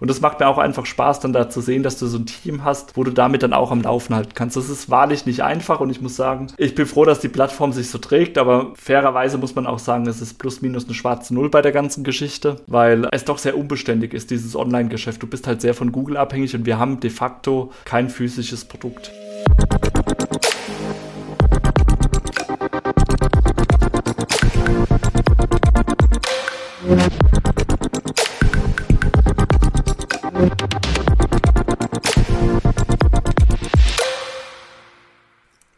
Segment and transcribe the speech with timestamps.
[0.00, 2.26] Und das macht mir auch einfach Spaß, dann da zu sehen, dass du so ein
[2.26, 4.56] Team hast, wo du damit dann auch am Laufen halten kannst.
[4.56, 7.72] Das ist wahrlich nicht einfach und ich muss sagen, ich bin froh, dass die Plattform
[7.72, 11.34] sich so trägt, aber fairerweise muss man auch sagen, es ist plus minus eine schwarze
[11.34, 15.22] Null bei der ganzen Geschichte, weil es doch sehr unbeständig ist, dieses Online-Geschäft.
[15.22, 19.12] Du bist halt sehr von Google abhängig und wir haben de facto kein physisches Produkt.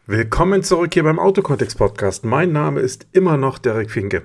[0.05, 2.25] Willkommen zurück hier beim Autokontext Podcast.
[2.25, 4.23] Mein Name ist immer noch Derek Finke.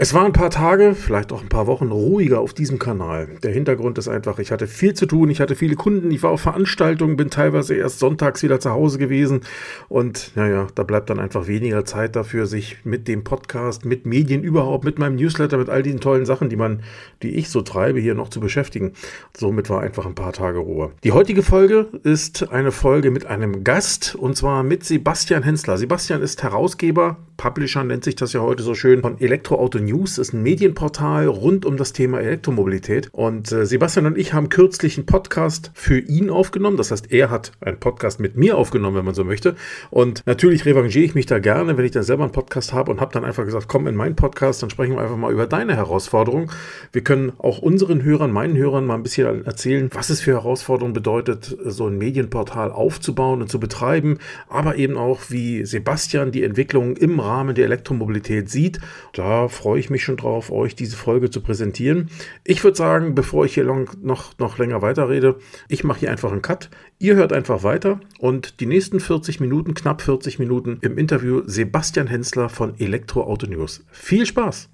[0.00, 3.30] Es waren ein paar Tage, vielleicht auch ein paar Wochen ruhiger auf diesem Kanal.
[3.42, 6.30] Der Hintergrund ist einfach, ich hatte viel zu tun, ich hatte viele Kunden, ich war
[6.30, 9.40] auf Veranstaltungen, bin teilweise erst sonntags wieder zu Hause gewesen
[9.88, 14.44] und naja, da bleibt dann einfach weniger Zeit dafür, sich mit dem Podcast, mit Medien
[14.44, 16.84] überhaupt, mit meinem Newsletter, mit all diesen tollen Sachen, die man,
[17.24, 18.92] die ich so treibe, hier noch zu beschäftigen.
[19.36, 20.92] Somit war einfach ein paar Tage Ruhe.
[21.02, 25.76] Die heutige Folge ist eine Folge mit einem Gast und zwar mit Sebastian Hensler.
[25.76, 30.32] Sebastian ist Herausgeber, Publisher nennt sich das ja heute so schön, von Elektroauto News ist
[30.32, 33.10] ein Medienportal rund um das Thema Elektromobilität.
[33.12, 36.76] Und äh, Sebastian und ich haben kürzlich einen Podcast für ihn aufgenommen.
[36.76, 39.54] Das heißt, er hat einen Podcast mit mir aufgenommen, wenn man so möchte.
[39.90, 43.00] Und natürlich revanchiere ich mich da gerne, wenn ich dann selber einen Podcast habe und
[43.00, 45.76] habe dann einfach gesagt, komm in meinen Podcast, dann sprechen wir einfach mal über deine
[45.76, 46.50] Herausforderung.
[46.90, 50.92] Wir können auch unseren Hörern, meinen Hörern mal ein bisschen erzählen, was es für Herausforderungen
[50.92, 56.96] bedeutet, so ein Medienportal aufzubauen und zu betreiben, aber eben auch, wie Sebastian die Entwicklung
[56.96, 58.80] im Rahmen der Elektromobilität sieht.
[59.12, 62.10] Da freue ich mich schon drauf, euch diese Folge zu präsentieren.
[62.44, 65.36] Ich würde sagen, bevor ich hier long, noch, noch länger weiterrede,
[65.68, 66.70] ich mache hier einfach einen Cut.
[66.98, 72.06] Ihr hört einfach weiter und die nächsten 40 Minuten, knapp 40 Minuten im Interview Sebastian
[72.06, 73.84] Hensler von Elektroauto News.
[73.90, 74.70] Viel Spaß!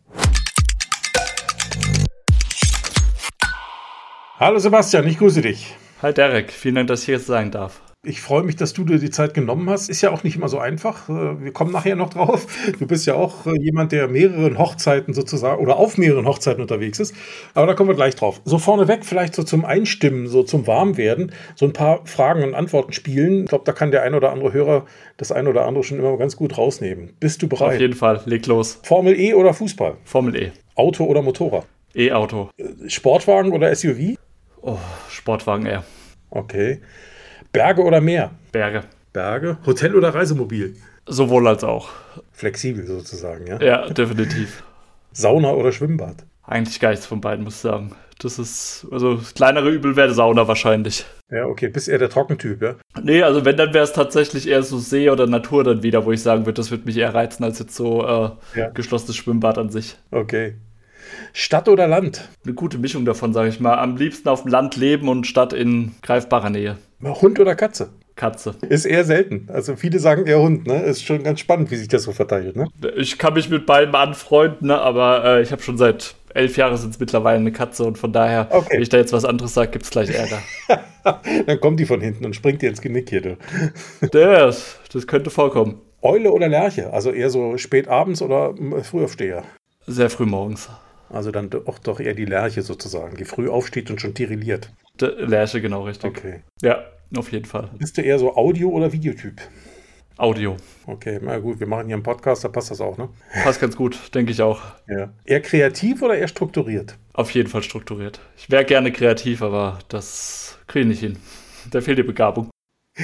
[4.39, 5.77] Hallo Sebastian, ich grüße dich.
[6.03, 7.81] Hi Derek, vielen Dank, dass ich hier jetzt sagen darf.
[8.05, 9.89] Ich freue mich, dass du dir die Zeit genommen hast.
[9.89, 11.09] Ist ja auch nicht immer so einfach.
[11.09, 12.47] Äh, wir kommen nachher noch drauf.
[12.79, 17.01] Du bist ja auch äh, jemand, der mehreren Hochzeiten sozusagen oder auf mehreren Hochzeiten unterwegs
[17.01, 17.15] ist.
[17.55, 18.41] Aber da kommen wir gleich drauf.
[18.45, 22.93] So vorneweg vielleicht so zum Einstimmen, so zum Warmwerden, so ein paar Fragen und Antworten
[22.93, 23.45] spielen.
[23.45, 24.87] Ich glaube, da kann der ein oder andere Hörer
[25.17, 27.15] das ein oder andere schon immer ganz gut rausnehmen.
[27.21, 27.75] Bist du bereit?
[27.75, 28.81] Auf jeden Fall, leg los.
[28.83, 29.97] Formel E oder Fußball?
[30.05, 30.53] Formel E.
[30.75, 31.67] Auto oder Motorrad?
[31.95, 32.51] E-Auto.
[32.89, 34.17] Sportwagen oder SUV?
[34.61, 34.79] Oh,
[35.09, 35.85] Sportwagen eher.
[36.31, 36.81] Okay.
[37.55, 38.33] Berge oder Meer?
[38.51, 38.83] Berge.
[39.13, 39.59] Berge.
[39.65, 40.75] Hotel oder Reisemobil?
[41.07, 41.89] Sowohl als auch.
[42.33, 43.61] Flexibel sozusagen, ja?
[43.61, 44.65] Ja, definitiv.
[45.13, 46.17] Sauna oder Schwimmbad?
[46.43, 47.93] Eigentlich gar nichts von beiden, muss ich sagen.
[48.19, 51.07] Das ist, also das kleinere Übel wäre Sauna wahrscheinlich.
[51.31, 51.69] Ja, okay.
[51.69, 52.75] Bist eher der Trockentyp, ja?
[53.01, 56.11] Nee, also wenn, dann wäre es tatsächlich eher so See oder Natur dann wieder, wo
[56.11, 58.71] ich sagen würde, das würde mich eher reizen, als jetzt so äh, ja.
[58.71, 59.97] geschlossenes Schwimmbad an sich.
[60.11, 60.55] Okay.
[61.33, 62.29] Stadt oder Land?
[62.45, 63.79] Eine gute Mischung davon, sage ich mal.
[63.79, 66.79] Am liebsten auf dem Land leben und Stadt in greifbarer Nähe.
[67.05, 67.91] Hund oder Katze?
[68.17, 68.55] Katze.
[68.69, 69.49] Ist eher selten.
[69.53, 70.83] Also viele sagen eher Hund, ne?
[70.83, 72.69] Ist schon ganz spannend, wie sich das so verteilt, ne?
[72.97, 74.81] Ich kann mich mit beiden anfreunden, ne?
[74.81, 78.13] aber äh, ich habe schon seit elf Jahren sind es mittlerweile eine Katze und von
[78.13, 78.75] daher, okay.
[78.75, 80.43] wenn ich da jetzt was anderes sage, gibt es gleich Ärger.
[81.47, 83.37] Dann kommt die von hinten und springt dir ins Genick hier, du.
[84.11, 85.81] Das, das könnte vorkommen.
[86.03, 86.93] Eule oder Lerche?
[86.93, 89.43] Also eher so spät abends oder frühaufsteher?
[89.87, 90.69] Sehr früh morgens.
[91.11, 94.71] Also dann auch doch eher die Lerche sozusagen, die früh aufsteht und schon tirilliert.
[95.01, 96.11] Der Lerche, genau richtig.
[96.11, 96.43] Okay.
[96.63, 96.85] Ja,
[97.17, 97.71] auf jeden Fall.
[97.79, 99.41] Bist du eher so Audio- oder Videotyp?
[100.17, 100.57] Audio.
[100.87, 103.09] Okay, na gut, wir machen hier einen Podcast, da passt das auch, ne?
[103.43, 104.63] Passt ganz gut, denke ich auch.
[104.87, 105.13] Ja.
[105.25, 106.97] Eher kreativ oder eher strukturiert?
[107.13, 108.21] Auf jeden Fall strukturiert.
[108.37, 111.19] Ich wäre gerne kreativ, aber das kriege ich nicht hin.
[111.71, 112.51] Da fehlt die Begabung.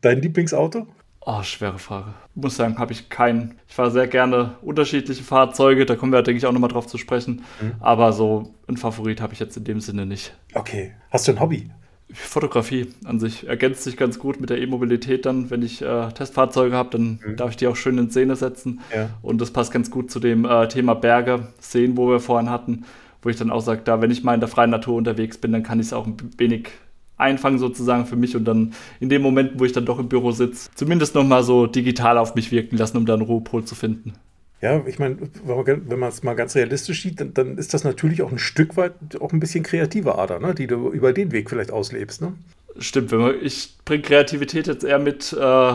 [0.00, 0.88] Dein Lieblingsauto?
[1.20, 2.14] Oh, schwere Frage.
[2.34, 3.60] Ich muss sagen, habe ich keinen.
[3.68, 6.98] Ich fahre sehr gerne unterschiedliche Fahrzeuge, da kommen wir, denke ich, auch nochmal drauf zu
[6.98, 7.44] sprechen.
[7.60, 7.74] Mhm.
[7.80, 10.34] Aber so ein Favorit habe ich jetzt in dem Sinne nicht.
[10.54, 10.94] Okay.
[11.10, 11.70] Hast du ein Hobby?
[12.12, 15.50] Fotografie an sich ergänzt sich ganz gut mit der E-Mobilität dann.
[15.50, 17.36] Wenn ich äh, Testfahrzeuge habe, dann mhm.
[17.36, 18.80] darf ich die auch schön in Szene setzen.
[18.94, 19.10] Ja.
[19.20, 22.84] Und das passt ganz gut zu dem äh, Thema Berge, Seen, wo wir vorhin hatten,
[23.22, 25.52] wo ich dann auch sage, da, wenn ich mal in der freien Natur unterwegs bin,
[25.52, 26.70] dann kann ich es auch ein wenig
[27.18, 30.30] einfangen sozusagen für mich und dann in dem Moment, wo ich dann doch im Büro
[30.30, 34.14] sitze, zumindest nochmal so digital auf mich wirken lassen, um da einen Ruhepol zu finden.
[34.60, 38.22] Ja, ich meine, wenn man es mal ganz realistisch sieht, dann, dann, ist das natürlich
[38.22, 40.54] auch ein Stück weit auch ein bisschen kreative Ader, ne?
[40.54, 42.20] die du über den Weg vielleicht auslebst.
[42.22, 42.32] Ne?
[42.78, 45.72] Stimmt, wenn man, ich bringe Kreativität jetzt eher mit, äh,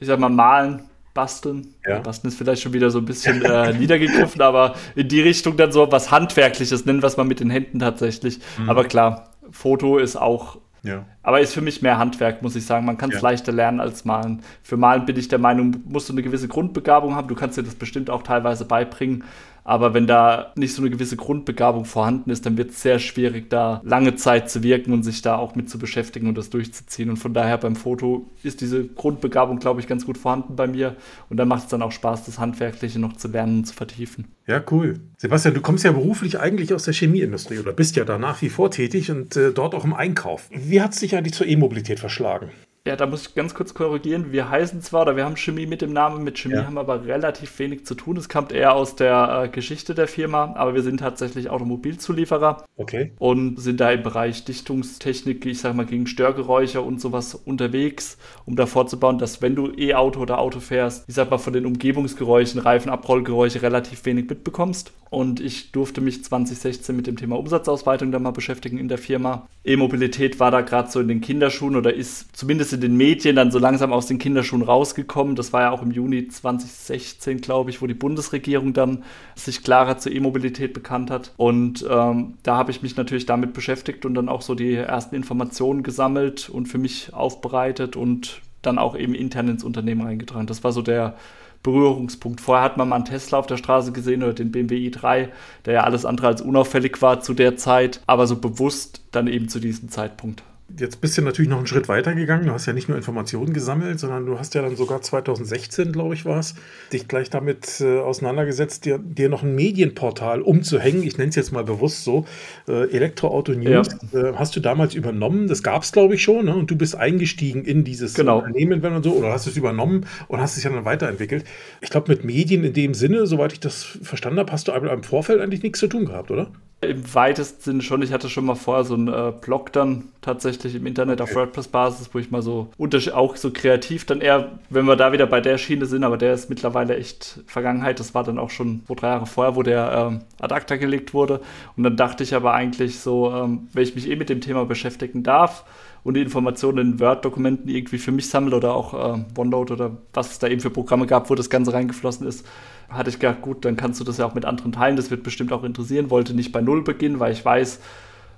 [0.00, 1.74] ich sag mal, malen, basteln.
[1.86, 1.98] Ja.
[1.98, 5.72] Basteln ist vielleicht schon wieder so ein bisschen äh, niedergegriffen, aber in die Richtung dann
[5.72, 8.38] so was Handwerkliches nennen, was man mit den Händen tatsächlich.
[8.58, 8.70] Mhm.
[8.70, 11.04] Aber klar, Foto ist auch ja.
[11.22, 12.86] Aber ist für mich mehr Handwerk, muss ich sagen.
[12.86, 13.22] Man kann es ja.
[13.22, 14.42] leichter lernen als malen.
[14.62, 17.28] Für Malen bin ich der Meinung, musst du eine gewisse Grundbegabung haben.
[17.28, 19.24] Du kannst dir das bestimmt auch teilweise beibringen.
[19.66, 23.50] Aber wenn da nicht so eine gewisse Grundbegabung vorhanden ist, dann wird es sehr schwierig,
[23.50, 27.10] da lange Zeit zu wirken und sich da auch mit zu beschäftigen und das durchzuziehen.
[27.10, 30.94] Und von daher beim Foto ist diese Grundbegabung, glaube ich, ganz gut vorhanden bei mir.
[31.30, 34.26] Und dann macht es dann auch Spaß, das Handwerkliche noch zu lernen und zu vertiefen.
[34.46, 35.00] Ja, cool.
[35.16, 38.50] Sebastian, du kommst ja beruflich eigentlich aus der Chemieindustrie oder bist ja da nach wie
[38.50, 40.48] vor tätig und äh, dort auch im Einkauf.
[40.52, 42.50] Wie hat es dich eigentlich zur E-Mobilität verschlagen?
[42.86, 44.30] Ja, da muss ich ganz kurz korrigieren.
[44.30, 46.66] Wir heißen zwar, oder wir haben Chemie mit dem Namen, mit Chemie ja.
[46.66, 48.16] haben aber relativ wenig zu tun.
[48.16, 52.64] Es kommt eher aus der äh, Geschichte der Firma, aber wir sind tatsächlich Automobilzulieferer.
[52.76, 53.10] Okay.
[53.18, 58.54] Und sind da im Bereich Dichtungstechnik, ich sag mal, gegen Störgeräusche und sowas unterwegs, um
[58.54, 62.60] da vorzubauen, dass wenn du E-Auto oder Auto fährst, ich sag mal, von den Umgebungsgeräuschen,
[62.60, 64.92] Reifenabrollgeräusche relativ wenig mitbekommst.
[65.10, 69.48] Und ich durfte mich 2016 mit dem Thema Umsatzausweitung da mal beschäftigen in der Firma.
[69.64, 73.50] E-Mobilität war da gerade so in den Kinderschuhen oder ist zumindest in den Medien dann
[73.50, 75.36] so langsam aus den Kinderschuhen rausgekommen.
[75.36, 79.98] Das war ja auch im Juni 2016, glaube ich, wo die Bundesregierung dann sich klarer
[79.98, 81.32] zur E-Mobilität bekannt hat.
[81.36, 85.14] Und ähm, da habe ich mich natürlich damit beschäftigt und dann auch so die ersten
[85.14, 90.46] Informationen gesammelt und für mich aufbereitet und dann auch eben intern ins Unternehmen eingetragen.
[90.46, 91.16] Das war so der
[91.62, 92.40] Berührungspunkt.
[92.40, 95.28] Vorher hat man mal einen Tesla auf der Straße gesehen oder den BMW i3,
[95.64, 99.48] der ja alles andere als unauffällig war zu der Zeit, aber so bewusst dann eben
[99.48, 100.44] zu diesem Zeitpunkt.
[100.78, 102.46] Jetzt bist du natürlich noch einen Schritt weiter gegangen.
[102.46, 106.14] Du hast ja nicht nur Informationen gesammelt, sondern du hast ja dann sogar 2016, glaube
[106.14, 106.56] ich, war es,
[106.92, 111.04] dich gleich damit äh, auseinandergesetzt, dir, dir, noch ein Medienportal umzuhängen.
[111.04, 112.26] Ich nenne es jetzt mal bewusst so.
[112.66, 114.20] Äh, Elektroauto News ja.
[114.20, 115.46] äh, hast du damals übernommen.
[115.46, 116.46] Das gab es, glaube ich, schon.
[116.46, 116.56] Ne?
[116.56, 118.38] Und du bist eingestiegen in dieses genau.
[118.38, 121.44] Unternehmen, wenn man so, oder hast es übernommen und hast es ja dann weiterentwickelt.
[121.80, 125.02] Ich glaube, mit Medien in dem Sinne, soweit ich das verstanden habe, hast du im
[125.04, 126.50] Vorfeld eigentlich nichts zu tun gehabt, oder?
[126.82, 128.02] Im weitesten Sinne schon.
[128.02, 131.30] Ich hatte schon mal vorher so einen äh, Blog dann tatsächlich im Internet okay.
[131.30, 132.68] auf WordPress-Basis, wo ich mal so
[133.14, 136.34] auch so kreativ dann eher, wenn wir da wieder bei der Schiene sind, aber der
[136.34, 137.98] ist mittlerweile echt Vergangenheit.
[137.98, 141.14] Das war dann auch schon zwei, drei Jahre vorher, wo der ähm, ad acta gelegt
[141.14, 141.40] wurde.
[141.78, 144.66] Und dann dachte ich aber eigentlich so, ähm, wenn ich mich eh mit dem Thema
[144.66, 145.64] beschäftigen darf,
[146.06, 150.30] und die Informationen in Word-Dokumenten irgendwie für mich sammle oder auch äh, OneNote oder was
[150.30, 152.46] es da eben für Programme gab, wo das Ganze reingeflossen ist,
[152.88, 154.94] hatte ich gedacht, gut, dann kannst du das ja auch mit anderen teilen.
[154.94, 156.08] Das wird bestimmt auch interessieren.
[156.08, 157.80] Wollte nicht bei Null beginnen, weil ich weiß,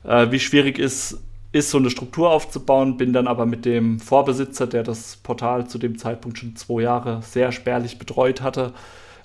[0.04, 1.20] äh, wie schwierig ist,
[1.52, 2.96] ist, so eine Struktur aufzubauen.
[2.96, 7.20] Bin dann aber mit dem Vorbesitzer, der das Portal zu dem Zeitpunkt schon zwei Jahre
[7.20, 8.72] sehr spärlich betreut hatte,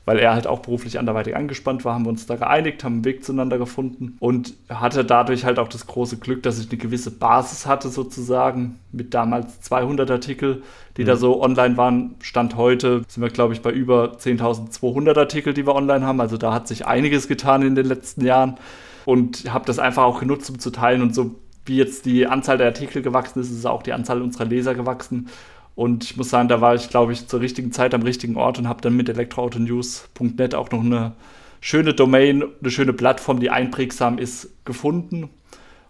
[0.05, 3.05] weil er halt auch beruflich anderweitig angespannt war, haben wir uns da geeinigt, haben einen
[3.05, 7.11] Weg zueinander gefunden und hatte dadurch halt auch das große Glück, dass ich eine gewisse
[7.11, 10.63] Basis hatte sozusagen mit damals 200 Artikel,
[10.97, 11.07] die mhm.
[11.07, 12.15] da so online waren.
[12.21, 16.19] Stand heute sind wir, glaube ich, bei über 10.200 Artikel, die wir online haben.
[16.19, 18.57] Also da hat sich einiges getan in den letzten Jahren
[19.05, 21.35] und habe das einfach auch genutzt, um zu teilen und so
[21.65, 25.29] wie jetzt die Anzahl der Artikel gewachsen ist, ist auch die Anzahl unserer Leser gewachsen.
[25.75, 28.59] Und ich muss sagen, da war ich, glaube ich, zur richtigen Zeit am richtigen Ort
[28.59, 31.13] und habe dann mit elektroautonews.net auch noch eine
[31.61, 35.29] schöne Domain, eine schöne Plattform, die einprägsam ist, gefunden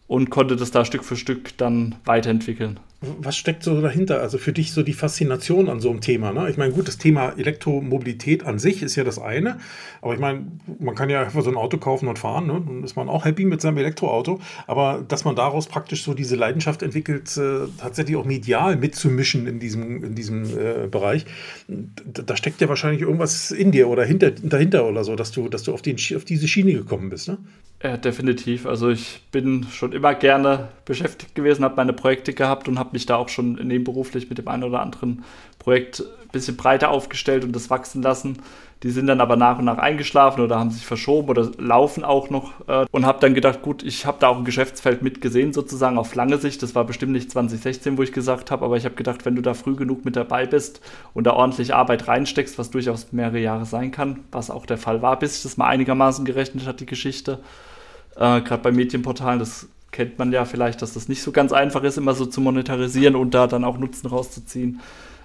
[0.07, 2.80] und konnte das da Stück für Stück dann weiterentwickeln
[3.19, 4.21] was steckt so dahinter?
[4.21, 6.31] Also für dich so die Faszination an so einem Thema.
[6.31, 6.50] Ne?
[6.50, 9.57] Ich meine, gut, das Thema Elektromobilität an sich ist ja das eine.
[10.01, 10.45] Aber ich meine,
[10.79, 12.47] man kann ja einfach so ein Auto kaufen und fahren.
[12.47, 12.61] Ne?
[12.65, 14.39] Dann ist man auch happy mit seinem Elektroauto.
[14.67, 19.59] Aber dass man daraus praktisch so diese Leidenschaft entwickelt, äh, tatsächlich auch medial mitzumischen in
[19.59, 21.25] diesem, in diesem äh, Bereich,
[21.67, 25.63] da steckt ja wahrscheinlich irgendwas in dir oder hinter, dahinter oder so, dass du, dass
[25.63, 27.27] du auf, den, auf diese Schiene gekommen bist.
[27.27, 27.38] Ne?
[27.83, 28.65] Ja, definitiv.
[28.65, 33.06] Also ich bin schon immer gerne beschäftigt gewesen, habe meine Projekte gehabt und habe mich
[33.06, 35.25] da auch schon nebenberuflich mit dem einen oder anderen
[35.59, 38.37] Projekt ein bisschen breiter aufgestellt und das wachsen lassen.
[38.83, 42.30] Die sind dann aber nach und nach eingeschlafen oder haben sich verschoben oder laufen auch
[42.30, 45.97] noch äh, und habe dann gedacht, gut, ich habe da auch ein Geschäftsfeld mitgesehen, sozusagen
[45.97, 46.63] auf lange Sicht.
[46.63, 49.42] Das war bestimmt nicht 2016, wo ich gesagt habe, aber ich habe gedacht, wenn du
[49.42, 50.80] da früh genug mit dabei bist
[51.13, 55.02] und da ordentlich Arbeit reinsteckst, was durchaus mehrere Jahre sein kann, was auch der Fall
[55.02, 57.40] war, bis sich das mal einigermaßen gerechnet hat, die Geschichte.
[58.15, 61.83] Äh, Gerade bei Medienportalen, das kennt man ja vielleicht, dass das nicht so ganz einfach
[61.83, 64.81] ist, immer so zu monetarisieren und da dann auch Nutzen rauszuziehen.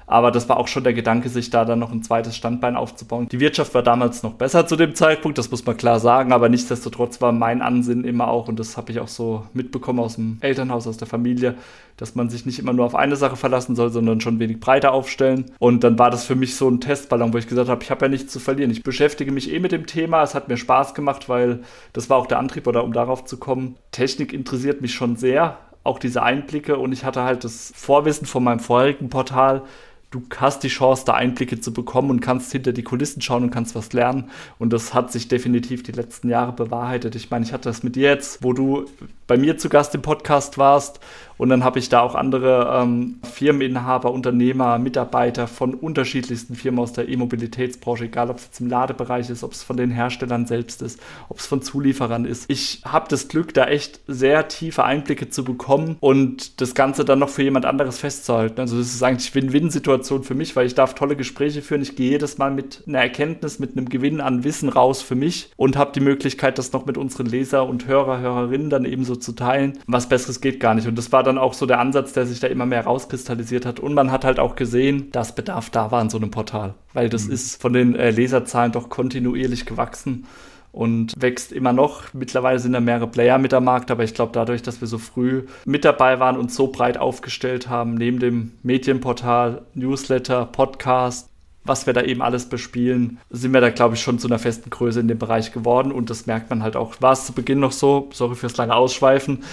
[0.08, 3.28] Aber das war auch schon der Gedanke, sich da dann noch ein zweites Standbein aufzubauen.
[3.28, 6.48] Die Wirtschaft war damals noch besser zu dem Zeitpunkt, das muss man klar sagen, aber
[6.48, 10.38] nichtsdestotrotz war mein Ansinnen immer auch, und das habe ich auch so mitbekommen aus dem
[10.40, 11.56] Elternhaus, aus der Familie,
[11.98, 14.92] dass man sich nicht immer nur auf eine Sache verlassen soll, sondern schon wenig breiter
[14.92, 15.46] aufstellen.
[15.58, 18.06] Und dann war das für mich so ein Testballon, wo ich gesagt habe, ich habe
[18.06, 18.70] ja nichts zu verlieren.
[18.70, 20.22] Ich beschäftige mich eh mit dem Thema.
[20.22, 21.60] Es hat mir Spaß gemacht, weil
[21.92, 23.76] das war auch der Antrieb, oder um darauf zu kommen.
[23.90, 26.78] Technik interessiert mich schon sehr, auch diese Einblicke.
[26.78, 29.62] Und ich hatte halt das Vorwissen von meinem vorherigen Portal,
[30.10, 33.50] du hast die Chance, da Einblicke zu bekommen und kannst hinter die Kulissen schauen und
[33.50, 34.30] kannst was lernen.
[34.58, 37.14] Und das hat sich definitiv die letzten Jahre bewahrheitet.
[37.14, 38.86] Ich meine, ich hatte das mit dir jetzt, wo du
[39.26, 41.00] bei mir zu Gast im Podcast warst.
[41.38, 46.92] Und dann habe ich da auch andere ähm, Firmeninhaber, Unternehmer, Mitarbeiter von unterschiedlichsten Firmen aus
[46.92, 50.82] der E-Mobilitätsbranche, egal ob es jetzt im Ladebereich ist, ob es von den Herstellern selbst
[50.82, 52.50] ist, ob es von Zulieferern ist.
[52.50, 57.20] Ich habe das Glück, da echt sehr tiefe Einblicke zu bekommen und das Ganze dann
[57.20, 58.60] noch für jemand anderes festzuhalten.
[58.60, 61.82] Also das ist eigentlich Win-Win-Situation für mich, weil ich darf tolle Gespräche führen.
[61.82, 65.50] Ich gehe jedes Mal mit einer Erkenntnis, mit einem Gewinn an Wissen raus für mich
[65.56, 69.14] und habe die Möglichkeit, das noch mit unseren Leser und Hörer, Hörerinnen dann eben so
[69.14, 69.78] zu teilen.
[69.86, 70.88] Was Besseres geht gar nicht.
[70.88, 73.78] Und das war dann auch so der Ansatz, der sich da immer mehr rauskristallisiert hat.
[73.78, 76.74] Und man hat halt auch gesehen, dass Bedarf da war in so einem Portal.
[76.92, 77.32] Weil das mhm.
[77.32, 80.26] ist von den äh, Leserzahlen doch kontinuierlich gewachsen
[80.72, 82.12] und wächst immer noch.
[82.12, 84.98] Mittlerweile sind da mehrere Player mit am Markt, aber ich glaube, dadurch, dass wir so
[84.98, 91.28] früh mit dabei waren und so breit aufgestellt haben, neben dem Medienportal, Newsletter, Podcast,
[91.64, 94.70] was wir da eben alles bespielen, sind wir da, glaube ich, schon zu einer festen
[94.70, 95.92] Größe in dem Bereich geworden.
[95.92, 96.94] Und das merkt man halt auch.
[97.00, 99.44] War es zu Beginn noch so, sorry fürs lange Ausschweifen,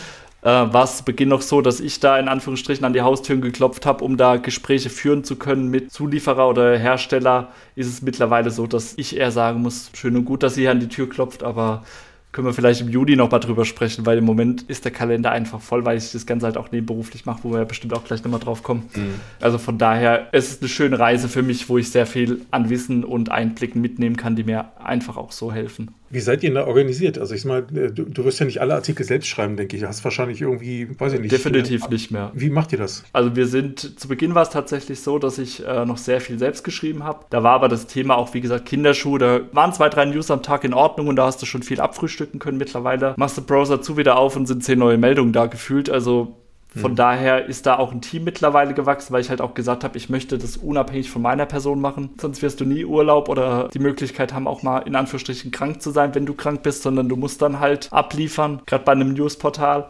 [0.46, 3.42] äh, war es zu Beginn noch so, dass ich da in Anführungsstrichen an die Haustüren
[3.42, 7.50] geklopft habe, um da Gespräche führen zu können mit Zulieferer oder Hersteller.
[7.76, 10.72] Ist es mittlerweile so, dass ich eher sagen muss, schön und gut, dass sie hier
[10.72, 11.84] an die Tür klopft, aber
[12.32, 15.32] können wir vielleicht im Juli noch mal drüber sprechen, weil im Moment ist der Kalender
[15.32, 18.04] einfach voll, weil ich das Ganze halt auch nebenberuflich mache, wo wir ja bestimmt auch
[18.04, 18.90] gleich nochmal drauf kommen.
[18.94, 19.14] Mhm.
[19.40, 22.70] Also von daher, es ist eine schöne Reise für mich, wo ich sehr viel an
[22.70, 25.96] Wissen und Einblicken mitnehmen kann, die mir einfach auch so helfen.
[26.10, 27.18] Wie seid ihr da organisiert?
[27.18, 29.82] Also ich mal, äh, du, du, wirst ja nicht alle Artikel selbst schreiben, denke ich.
[29.82, 31.32] Du hast wahrscheinlich irgendwie, weiß ich nicht.
[31.32, 32.32] Definitiv äh, nicht mehr.
[32.34, 33.04] Wie macht ihr das?
[33.14, 36.38] Also wir sind, zu Beginn war es tatsächlich so, dass ich äh, noch sehr viel
[36.40, 37.26] selbst geschrieben habe.
[37.30, 39.20] Da war aber das Thema auch, wie gesagt, Kinderschuhe.
[39.20, 41.80] Da waren zwei, drei News am Tag in Ordnung und da hast du schon viel
[41.80, 42.58] abfrühstücken können.
[42.58, 45.90] Mittlerweile machst du Browser zu wieder auf und sind zehn neue Meldungen da gefühlt.
[45.90, 46.36] Also
[46.76, 46.96] von mhm.
[46.96, 50.10] daher ist da auch ein Team mittlerweile gewachsen, weil ich halt auch gesagt habe, ich
[50.10, 52.10] möchte das unabhängig von meiner Person machen.
[52.20, 55.92] Sonst wirst du nie Urlaub oder die Möglichkeit haben, auch mal in Anführungsstrichen krank zu
[55.92, 59.90] sein, wenn du krank bist, sondern du musst dann halt abliefern, gerade bei einem Newsportal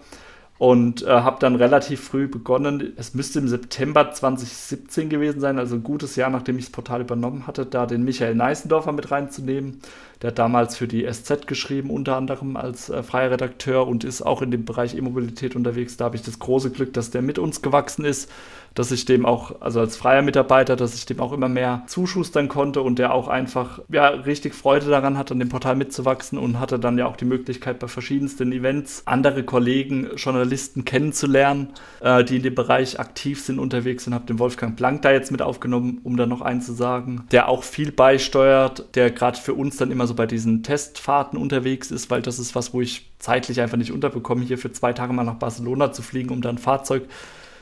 [0.57, 2.93] und äh, habe dann relativ früh begonnen.
[2.95, 7.01] Es müsste im September 2017 gewesen sein, also ein gutes Jahr, nachdem ich das Portal
[7.01, 9.81] übernommen hatte, da den Michael Neissendorfer mit reinzunehmen.
[10.21, 14.21] Der hat damals für die SZ geschrieben, unter anderem als äh, freier Redakteur und ist
[14.21, 15.97] auch in dem Bereich E-Mobilität unterwegs.
[15.97, 18.29] Da habe ich das große Glück, dass der mit uns gewachsen ist
[18.75, 22.49] dass ich dem auch, also als freier Mitarbeiter, dass ich dem auch immer mehr zuschustern
[22.49, 26.59] konnte und der auch einfach, ja, richtig Freude daran hat, an dem Portal mitzuwachsen und
[26.59, 31.69] hatte dann ja auch die Möglichkeit, bei verschiedensten Events andere Kollegen, Journalisten kennenzulernen,
[32.01, 34.13] äh, die in dem Bereich aktiv sind, unterwegs sind.
[34.13, 37.47] Habe den Wolfgang Blank da jetzt mit aufgenommen, um da noch eins zu sagen, der
[37.47, 42.09] auch viel beisteuert, der gerade für uns dann immer so bei diesen Testfahrten unterwegs ist,
[42.09, 45.23] weil das ist was, wo ich zeitlich einfach nicht unterbekomme, hier für zwei Tage mal
[45.23, 47.03] nach Barcelona zu fliegen, um dann ein Fahrzeug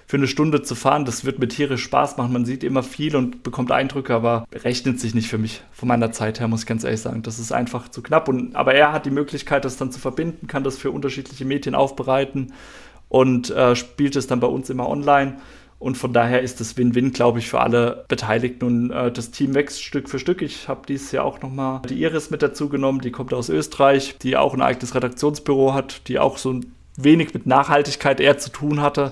[0.05, 2.33] für eine Stunde zu fahren, das wird mir tierisch Spaß machen.
[2.33, 5.63] Man sieht immer viel und bekommt Eindrücke, aber rechnet sich nicht für mich.
[5.71, 7.23] Von meiner Zeit her, muss ich ganz ehrlich sagen.
[7.23, 8.27] Das ist einfach zu knapp.
[8.27, 11.73] Und, aber er hat die Möglichkeit, das dann zu verbinden, kann das für unterschiedliche Medien
[11.73, 12.53] aufbereiten
[13.09, 15.37] und äh, spielt es dann bei uns immer online.
[15.83, 18.65] Und von daher ist das Win-Win, glaube ich, für alle Beteiligten.
[18.65, 20.41] Und äh, das Team wächst Stück für Stück.
[20.41, 23.01] Ich habe dieses Jahr auch nochmal die Iris mit dazu genommen.
[23.01, 27.33] Die kommt aus Österreich, die auch ein eigenes Redaktionsbüro hat, die auch so ein wenig
[27.33, 29.11] mit Nachhaltigkeit eher zu tun hatte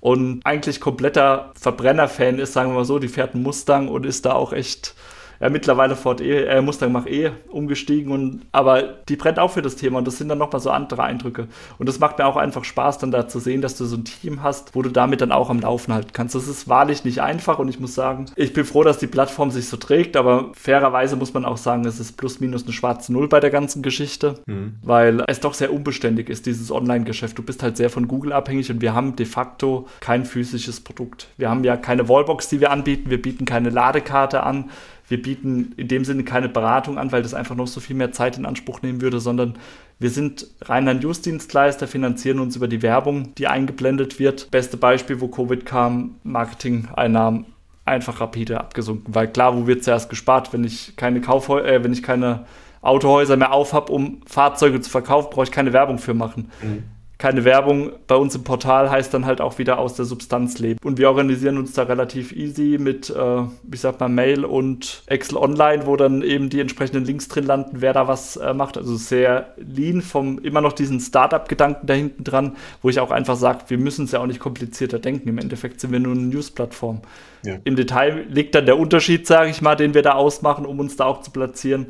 [0.00, 4.24] und eigentlich kompletter Verbrenner-Fan ist, sagen wir mal so, die fährt einen Mustang und ist
[4.24, 4.94] da auch echt
[5.40, 9.62] ja, mittlerweile Ford E, äh, Mustang Mach E umgestiegen und aber die brennt auch für
[9.62, 11.48] das Thema und das sind dann nochmal so andere Eindrücke.
[11.78, 14.04] Und das macht mir auch einfach Spaß, dann da zu sehen, dass du so ein
[14.04, 16.34] Team hast, wo du damit dann auch am Laufen halten kannst.
[16.34, 19.50] Das ist wahrlich nicht einfach und ich muss sagen, ich bin froh, dass die Plattform
[19.50, 23.12] sich so trägt, aber fairerweise muss man auch sagen, es ist plus minus eine schwarze
[23.12, 24.76] Null bei der ganzen Geschichte, mhm.
[24.82, 27.38] weil es doch sehr unbeständig ist, dieses Online-Geschäft.
[27.38, 31.28] Du bist halt sehr von Google abhängig und wir haben de facto kein physisches Produkt.
[31.36, 34.70] Wir haben ja keine Wallbox, die wir anbieten, wir bieten keine Ladekarte an
[35.08, 38.12] wir bieten in dem Sinne keine Beratung an, weil das einfach noch so viel mehr
[38.12, 39.54] Zeit in Anspruch nehmen würde, sondern
[39.98, 44.50] wir sind reiner Newsdienstleister, finanzieren uns über die Werbung, die eingeblendet wird.
[44.50, 47.46] Beste Beispiel, wo Covid kam, Marketing-Einnahmen
[47.84, 51.92] einfach rapide abgesunken, weil klar, wo wird zuerst gespart, wenn ich keine Kaufhäuser, äh, wenn
[51.92, 52.44] ich keine
[52.82, 56.50] Autohäuser mehr auf habe, um Fahrzeuge zu verkaufen, brauche ich keine Werbung für machen.
[56.62, 60.58] Mhm keine Werbung bei uns im Portal heißt dann halt auch wieder aus der Substanz
[60.58, 60.78] leben.
[60.84, 63.42] Und wir organisieren uns da relativ easy mit, äh,
[63.72, 67.80] ich sag mal, Mail und Excel Online, wo dann eben die entsprechenden Links drin landen,
[67.80, 68.76] wer da was äh, macht.
[68.76, 73.36] Also sehr lean vom immer noch diesen Startup-Gedanken da hinten dran, wo ich auch einfach
[73.36, 75.30] sage, wir müssen es ja auch nicht komplizierter denken.
[75.30, 77.00] Im Endeffekt sind wir nur eine News-Plattform.
[77.44, 77.56] Ja.
[77.64, 80.96] Im Detail liegt dann der Unterschied, sage ich mal, den wir da ausmachen, um uns
[80.96, 81.86] da auch zu platzieren.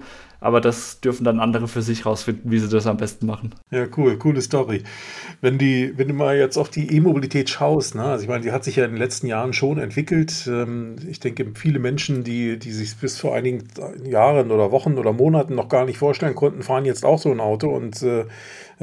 [0.46, 3.52] Aber das dürfen dann andere für sich rausfinden, wie sie das am besten machen.
[3.72, 4.84] Ja, cool, coole Story.
[5.40, 8.52] Wenn, die, wenn du mal jetzt auf die E-Mobilität schaust, ne, also ich meine, die
[8.52, 10.46] hat sich ja in den letzten Jahren schon entwickelt.
[10.46, 13.64] Ähm, ich denke, viele Menschen, die, die sich bis vor einigen
[14.04, 17.40] Jahren oder Wochen oder Monaten noch gar nicht vorstellen konnten, fahren jetzt auch so ein
[17.40, 18.26] Auto und äh,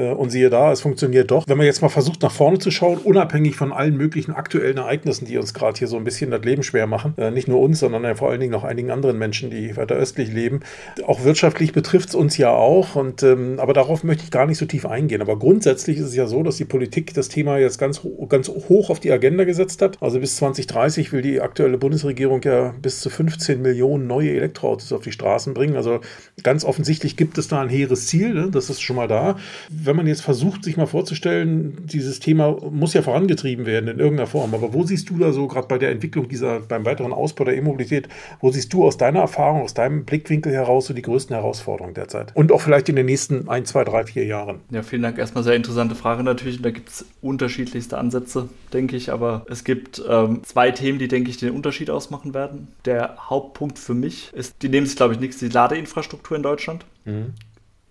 [0.02, 1.46] und siehe da, es funktioniert doch.
[1.48, 5.26] Wenn man jetzt mal versucht, nach vorne zu schauen, unabhängig von allen möglichen aktuellen Ereignissen,
[5.26, 7.80] die uns gerade hier so ein bisschen das Leben schwer machen, äh, nicht nur uns,
[7.80, 10.62] sondern vor allen Dingen noch einigen anderen Menschen, die weiter östlich leben.
[11.06, 12.96] Auch wirtschaftlich betrifft es uns ja auch.
[12.96, 15.22] Und, ähm, aber darauf möchte ich gar nicht so tief eingehen.
[15.22, 18.90] Aber grundsätzlich ist es ja so, dass die Politik das Thema jetzt ganz, ganz hoch
[18.90, 19.98] auf die Agenda gesetzt hat.
[20.02, 25.04] Also bis 2030 will die aktuelle Bundesregierung ja bis zu 15 Millionen neue Elektroautos auf
[25.04, 25.76] die Straßen bringen.
[25.76, 26.00] Also
[26.42, 28.34] ganz offensichtlich gibt es da ein hehres Ziel.
[28.34, 28.50] Ne?
[28.52, 29.38] Das ist schon mal da
[29.86, 34.28] wenn man jetzt versucht, sich mal vorzustellen, dieses Thema muss ja vorangetrieben werden in irgendeiner
[34.28, 34.54] Form.
[34.54, 37.56] Aber wo siehst du da so, gerade bei der Entwicklung dieser, beim weiteren Ausbau der
[37.58, 38.08] E-Mobilität,
[38.40, 42.36] wo siehst du aus deiner Erfahrung, aus deinem Blickwinkel heraus so die größten Herausforderungen derzeit?
[42.36, 44.62] Und auch vielleicht in den nächsten ein, zwei, drei, vier Jahren?
[44.70, 45.18] Ja, vielen Dank.
[45.18, 46.62] Erstmal sehr interessante Frage natürlich.
[46.62, 49.12] Da gibt es unterschiedlichste Ansätze, denke ich.
[49.12, 52.68] Aber es gibt ähm, zwei Themen, die, denke ich, den Unterschied ausmachen werden.
[52.86, 56.86] Der Hauptpunkt für mich ist, die nehmen sich, glaube ich, nichts, die Ladeinfrastruktur in Deutschland.
[57.06, 57.34] Mhm.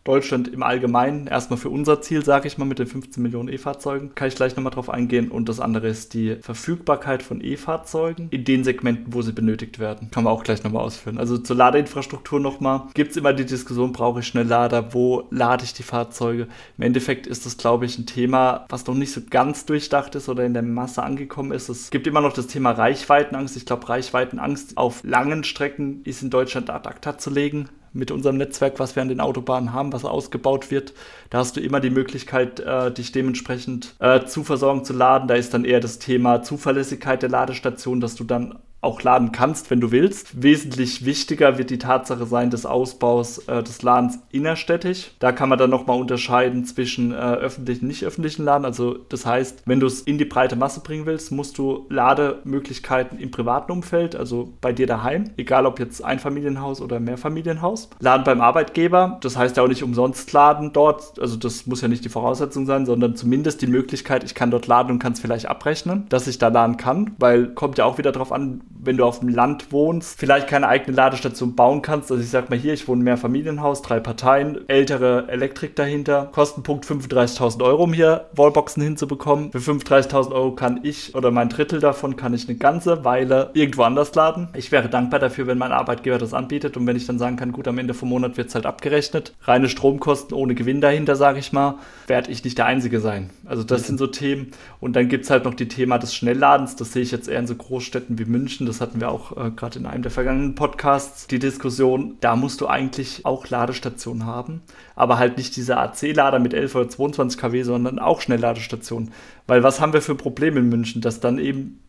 [0.04, 4.14] Deutschland im Allgemeinen erstmal für unser Ziel, sage ich mal, mit den 15 Millionen E-Fahrzeugen.
[4.16, 5.30] Kann ich gleich nochmal drauf eingehen.
[5.30, 10.10] Und das andere ist die Verfügbarkeit von E-Fahrzeugen in den Segmenten, wo sie benötigt werden.
[10.10, 11.18] Kann man auch gleich nochmal ausführen.
[11.18, 12.82] Also zur Ladeinfrastruktur nochmal.
[12.94, 14.92] Gibt es immer die Diskussion, brauche ich schnell Lader?
[14.92, 16.48] Wo lade ich die Fahrzeuge?
[16.78, 20.28] Im Endeffekt ist das, glaube ich, ein Thema, was noch nicht so ganz durchdacht ist
[20.28, 21.68] oder in der Masse angekommen ist.
[21.68, 23.56] Es gibt immer noch das Thema Reichweitenangst.
[23.56, 28.36] Ich glaube, Reichweitenangst auf langen Strecken ist in Deutschland ad acta zu legen mit unserem
[28.36, 30.94] Netzwerk, was wir an den Autobahnen haben, was ausgebaut wird.
[31.30, 35.28] Da hast du immer die Möglichkeit, äh, dich dementsprechend äh, zu versorgen, zu laden.
[35.28, 39.70] Da ist dann eher das Thema Zuverlässigkeit der Ladestation, dass du dann auch laden kannst,
[39.70, 40.42] wenn du willst.
[40.42, 45.12] Wesentlich wichtiger wird die Tatsache sein des Ausbaus äh, des Ladens innerstädtisch.
[45.20, 48.64] Da kann man dann nochmal unterscheiden zwischen äh, öffentlichen und nicht öffentlichen Laden.
[48.64, 53.18] Also das heißt, wenn du es in die breite Masse bringen willst, musst du Lademöglichkeiten
[53.18, 57.88] im privaten Umfeld, also bei dir daheim, egal ob jetzt Einfamilienhaus oder Mehrfamilienhaus.
[58.00, 61.20] Laden beim Arbeitgeber, das heißt ja auch nicht umsonst laden dort.
[61.20, 64.66] Also das muss ja nicht die Voraussetzung sein, sondern zumindest die Möglichkeit, ich kann dort
[64.66, 67.98] laden und kann es vielleicht abrechnen, dass ich da laden kann, weil kommt ja auch
[67.98, 72.10] wieder darauf an, wenn du auf dem Land wohnst, vielleicht keine eigene Ladestation bauen kannst.
[72.10, 76.84] Also ich sag mal hier, ich wohne mehr Familienhaus, drei Parteien, ältere Elektrik dahinter, Kostenpunkt
[76.84, 79.52] 35.000 Euro, um hier Wallboxen hinzubekommen.
[79.52, 83.82] Für 35.000 Euro kann ich oder mein Drittel davon kann ich eine ganze Weile irgendwo
[83.82, 84.48] anders laden.
[84.54, 87.52] Ich wäre dankbar dafür, wenn mein Arbeitgeber das anbietet und wenn ich dann sagen kann,
[87.52, 89.32] gut, am Ende vom Monat wird es halt abgerechnet.
[89.44, 93.30] Reine Stromkosten ohne Gewinn dahinter, sage ich mal, werde ich nicht der Einzige sein.
[93.46, 93.86] Also das mhm.
[93.86, 94.52] sind so Themen.
[94.80, 96.76] Und dann gibt es halt noch die Thema des Schnellladens.
[96.76, 99.50] Das sehe ich jetzt eher in so Großstädten wie München das hatten wir auch äh,
[99.50, 104.62] gerade in einem der vergangenen Podcasts, die Diskussion, da musst du eigentlich auch Ladestationen haben,
[104.96, 109.12] aber halt nicht diese AC-Lader mit 11 oder 22 kW, sondern auch Schnellladestationen.
[109.46, 111.80] Weil was haben wir für Probleme in München, dass dann eben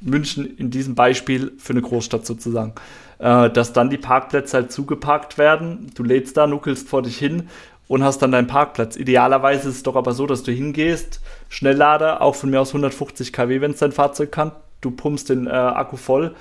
[0.00, 2.74] München in diesem Beispiel für eine Großstadt sozusagen,
[3.18, 7.48] äh, dass dann die Parkplätze halt zugeparkt werden, du lädst da, nuckelst vor dich hin
[7.88, 8.96] und hast dann deinen Parkplatz.
[8.96, 13.32] Idealerweise ist es doch aber so, dass du hingehst, Schnelllader, auch von mir aus 150
[13.32, 16.34] kW, wenn es dein Fahrzeug kann, du pumpst den äh, Akku voll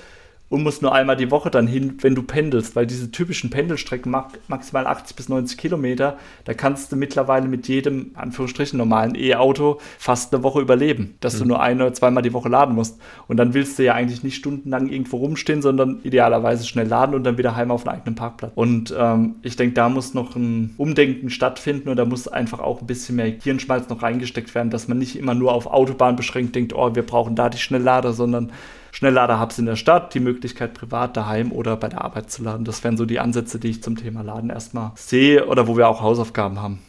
[0.51, 4.13] und musst nur einmal die Woche dann hin, wenn du pendelst, weil diese typischen Pendelstrecken
[4.49, 10.33] maximal 80 bis 90 Kilometer, da kannst du mittlerweile mit jedem, Anführungsstrichen, normalen E-Auto fast
[10.33, 11.39] eine Woche überleben, dass mhm.
[11.39, 12.99] du nur ein oder zweimal die Woche laden musst.
[13.29, 17.23] Und dann willst du ja eigentlich nicht stundenlang irgendwo rumstehen, sondern idealerweise schnell laden und
[17.23, 18.51] dann wieder heim auf einen eigenen Parkplatz.
[18.53, 22.81] Und ähm, ich denke, da muss noch ein Umdenken stattfinden und da muss einfach auch
[22.81, 26.55] ein bisschen mehr Hirnschmalz noch reingesteckt werden, dass man nicht immer nur auf Autobahn beschränkt
[26.55, 28.51] denkt, oh, wir brauchen da die Schnelllader, sondern
[28.91, 32.65] Schnelllader-Hubs in der Stadt, die Möglichkeit privat daheim oder bei der Arbeit zu laden.
[32.65, 35.87] Das wären so die Ansätze, die ich zum Thema Laden erstmal sehe oder wo wir
[35.87, 36.79] auch Hausaufgaben haben.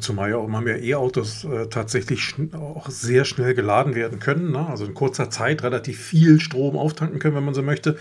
[0.00, 4.50] Zumal ja auch immer mehr E-Autos äh, tatsächlich auch sehr schnell geladen werden können.
[4.50, 4.66] Ne?
[4.66, 7.98] Also in kurzer Zeit relativ viel Strom auftanken können, wenn man so möchte.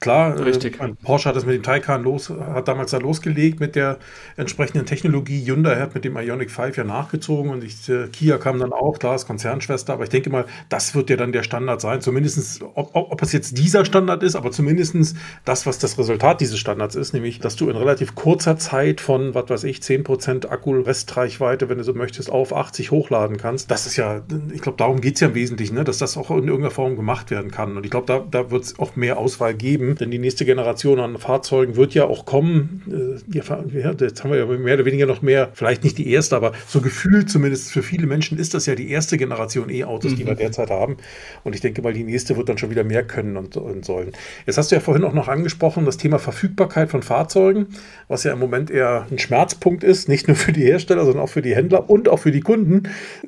[0.00, 0.80] Klar, Richtig.
[0.80, 3.98] Äh, Porsche hat das mit dem Taycan los, hat damals da losgelegt mit der
[4.36, 5.44] entsprechenden Technologie.
[5.44, 8.98] Hyundai hat mit dem Ionic 5 ja nachgezogen und ich, äh, Kia kam dann auch,
[8.98, 12.02] klar, ist Konzernschwester, aber ich denke mal, das wird ja dann der Standard sein.
[12.02, 16.40] Zumindest, ob, ob, ob es jetzt dieser Standard ist, aber zumindest das, was das Resultat
[16.40, 20.46] dieses Standards ist, nämlich, dass du in relativ kurzer Zeit von, was weiß ich, 10%
[20.46, 23.70] Akku-Restreichweite, wenn du so möchtest, auf 80 hochladen kannst.
[23.70, 25.84] Das ist ja, ich glaube, darum geht es ja im Wesentlichen, ne?
[25.84, 27.76] dass das auch in irgendeiner Form gemacht werden kann.
[27.76, 30.44] Und ich glaube, da, da wird es auch mehr Auswahl geben geben, denn die nächste
[30.44, 32.82] Generation an Fahrzeugen wird ja auch kommen.
[32.90, 36.52] Äh, jetzt haben wir ja mehr oder weniger noch mehr, vielleicht nicht die erste, aber
[36.66, 40.16] so gefühlt zumindest für viele Menschen ist das ja die erste Generation E-Autos, mhm.
[40.16, 40.38] die wir mhm.
[40.38, 40.96] derzeit haben.
[41.44, 44.12] Und ich denke mal, die nächste wird dann schon wieder mehr können und, und sollen.
[44.46, 47.68] Jetzt hast du ja vorhin auch noch angesprochen, das Thema Verfügbarkeit von Fahrzeugen,
[48.08, 51.28] was ja im Moment eher ein Schmerzpunkt ist, nicht nur für die Hersteller, sondern auch
[51.28, 52.84] für die Händler und auch für die Kunden.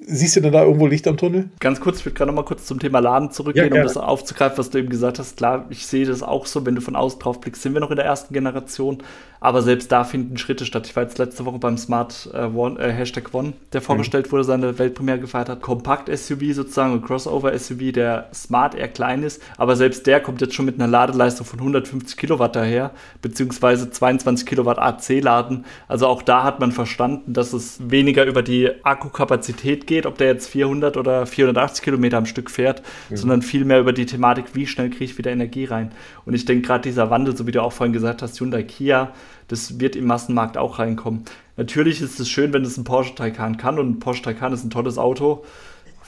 [0.07, 1.51] Siehst du denn da irgendwo Licht am Tunnel?
[1.61, 3.97] Ganz kurz, ich würde gerade noch mal kurz zum Thema Laden zurückgehen, ja, um das
[3.97, 5.37] aufzugreifen, was du eben gesagt hast.
[5.37, 7.91] Klar, ich sehe das auch so, wenn du von außen drauf blickst, sind wir noch
[7.91, 9.03] in der ersten Generation,
[9.41, 10.87] aber selbst da finden Schritte statt.
[10.87, 14.33] Ich war jetzt letzte Woche beim Smart äh, One, äh, Hashtag One, der vorgestellt mhm.
[14.33, 15.61] wurde, seine Weltpremiere gefeiert hat.
[15.61, 20.65] Kompakt-SUV sozusagen, ein Crossover-SUV, der smart eher klein ist, aber selbst der kommt jetzt schon
[20.65, 22.91] mit einer Ladeleistung von 150 Kilowatt daher,
[23.23, 25.65] beziehungsweise 22 Kilowatt AC-Laden.
[25.87, 30.29] Also auch da hat man verstanden, dass es weniger über die Akkukapazität geht, ob der
[30.29, 33.17] jetzt 400 oder 480 Kilometer am Stück fährt, mhm.
[33.17, 35.93] sondern vielmehr über die Thematik, wie schnell kriege ich wieder Energie rein.
[36.25, 39.13] Und ich denke gerade dieser Wandel, so wie du auch vorhin gesagt hast, Hyundai Kia,
[39.49, 41.25] das wird im Massenmarkt auch reinkommen.
[41.57, 44.65] Natürlich ist es schön, wenn es ein Porsche Taycan kann und ein Porsche Taycan ist
[44.65, 45.45] ein tolles Auto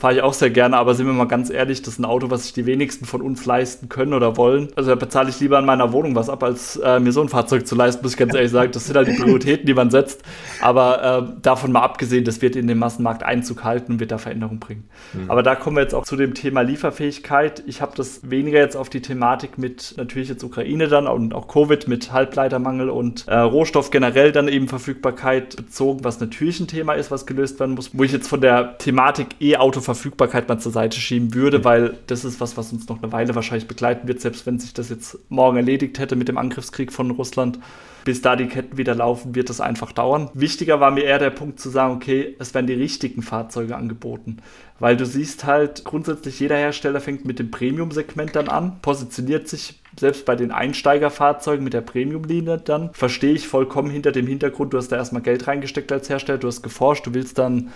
[0.01, 2.31] fahre ich auch sehr gerne, aber sind wir mal ganz ehrlich, das ist ein Auto,
[2.31, 4.69] was sich die wenigsten von uns leisten können oder wollen.
[4.75, 7.29] Also da bezahle ich lieber in meiner Wohnung was ab, als äh, mir so ein
[7.29, 8.73] Fahrzeug zu leisten, muss ich ganz ehrlich sagen.
[8.73, 10.23] Das sind halt die Prioritäten, die man setzt.
[10.63, 14.17] Aber äh, davon mal abgesehen, das wird in den Massenmarkt Einzug halten und wird da
[14.17, 14.89] Veränderung bringen.
[15.13, 15.31] Mhm.
[15.31, 17.63] Aber da kommen wir jetzt auch zu dem Thema Lieferfähigkeit.
[17.67, 21.47] Ich habe das weniger jetzt auf die Thematik mit natürlich jetzt Ukraine dann und auch
[21.47, 26.95] Covid mit Halbleitermangel und äh, Rohstoff generell dann eben Verfügbarkeit bezogen, was natürlich ein Thema
[26.95, 30.72] ist, was gelöst werden muss, wo ich jetzt von der Thematik E-Auto Verfügbarkeit mal zur
[30.72, 34.20] Seite schieben würde, weil das ist was, was uns noch eine Weile wahrscheinlich begleiten wird,
[34.20, 37.59] selbst wenn sich das jetzt morgen erledigt hätte mit dem Angriffskrieg von Russland.
[38.05, 40.31] Bis da die Ketten wieder laufen, wird das einfach dauern.
[40.33, 44.38] Wichtiger war mir eher der Punkt zu sagen, okay, es werden die richtigen Fahrzeuge angeboten.
[44.79, 49.81] Weil du siehst halt, grundsätzlich jeder Hersteller fängt mit dem Premium-Segment dann an, positioniert sich
[49.98, 54.79] selbst bei den Einsteigerfahrzeugen mit der Premium-Linie dann, verstehe ich vollkommen hinter dem Hintergrund, du
[54.79, 57.70] hast da erstmal Geld reingesteckt als Hersteller, du hast geforscht, du willst dann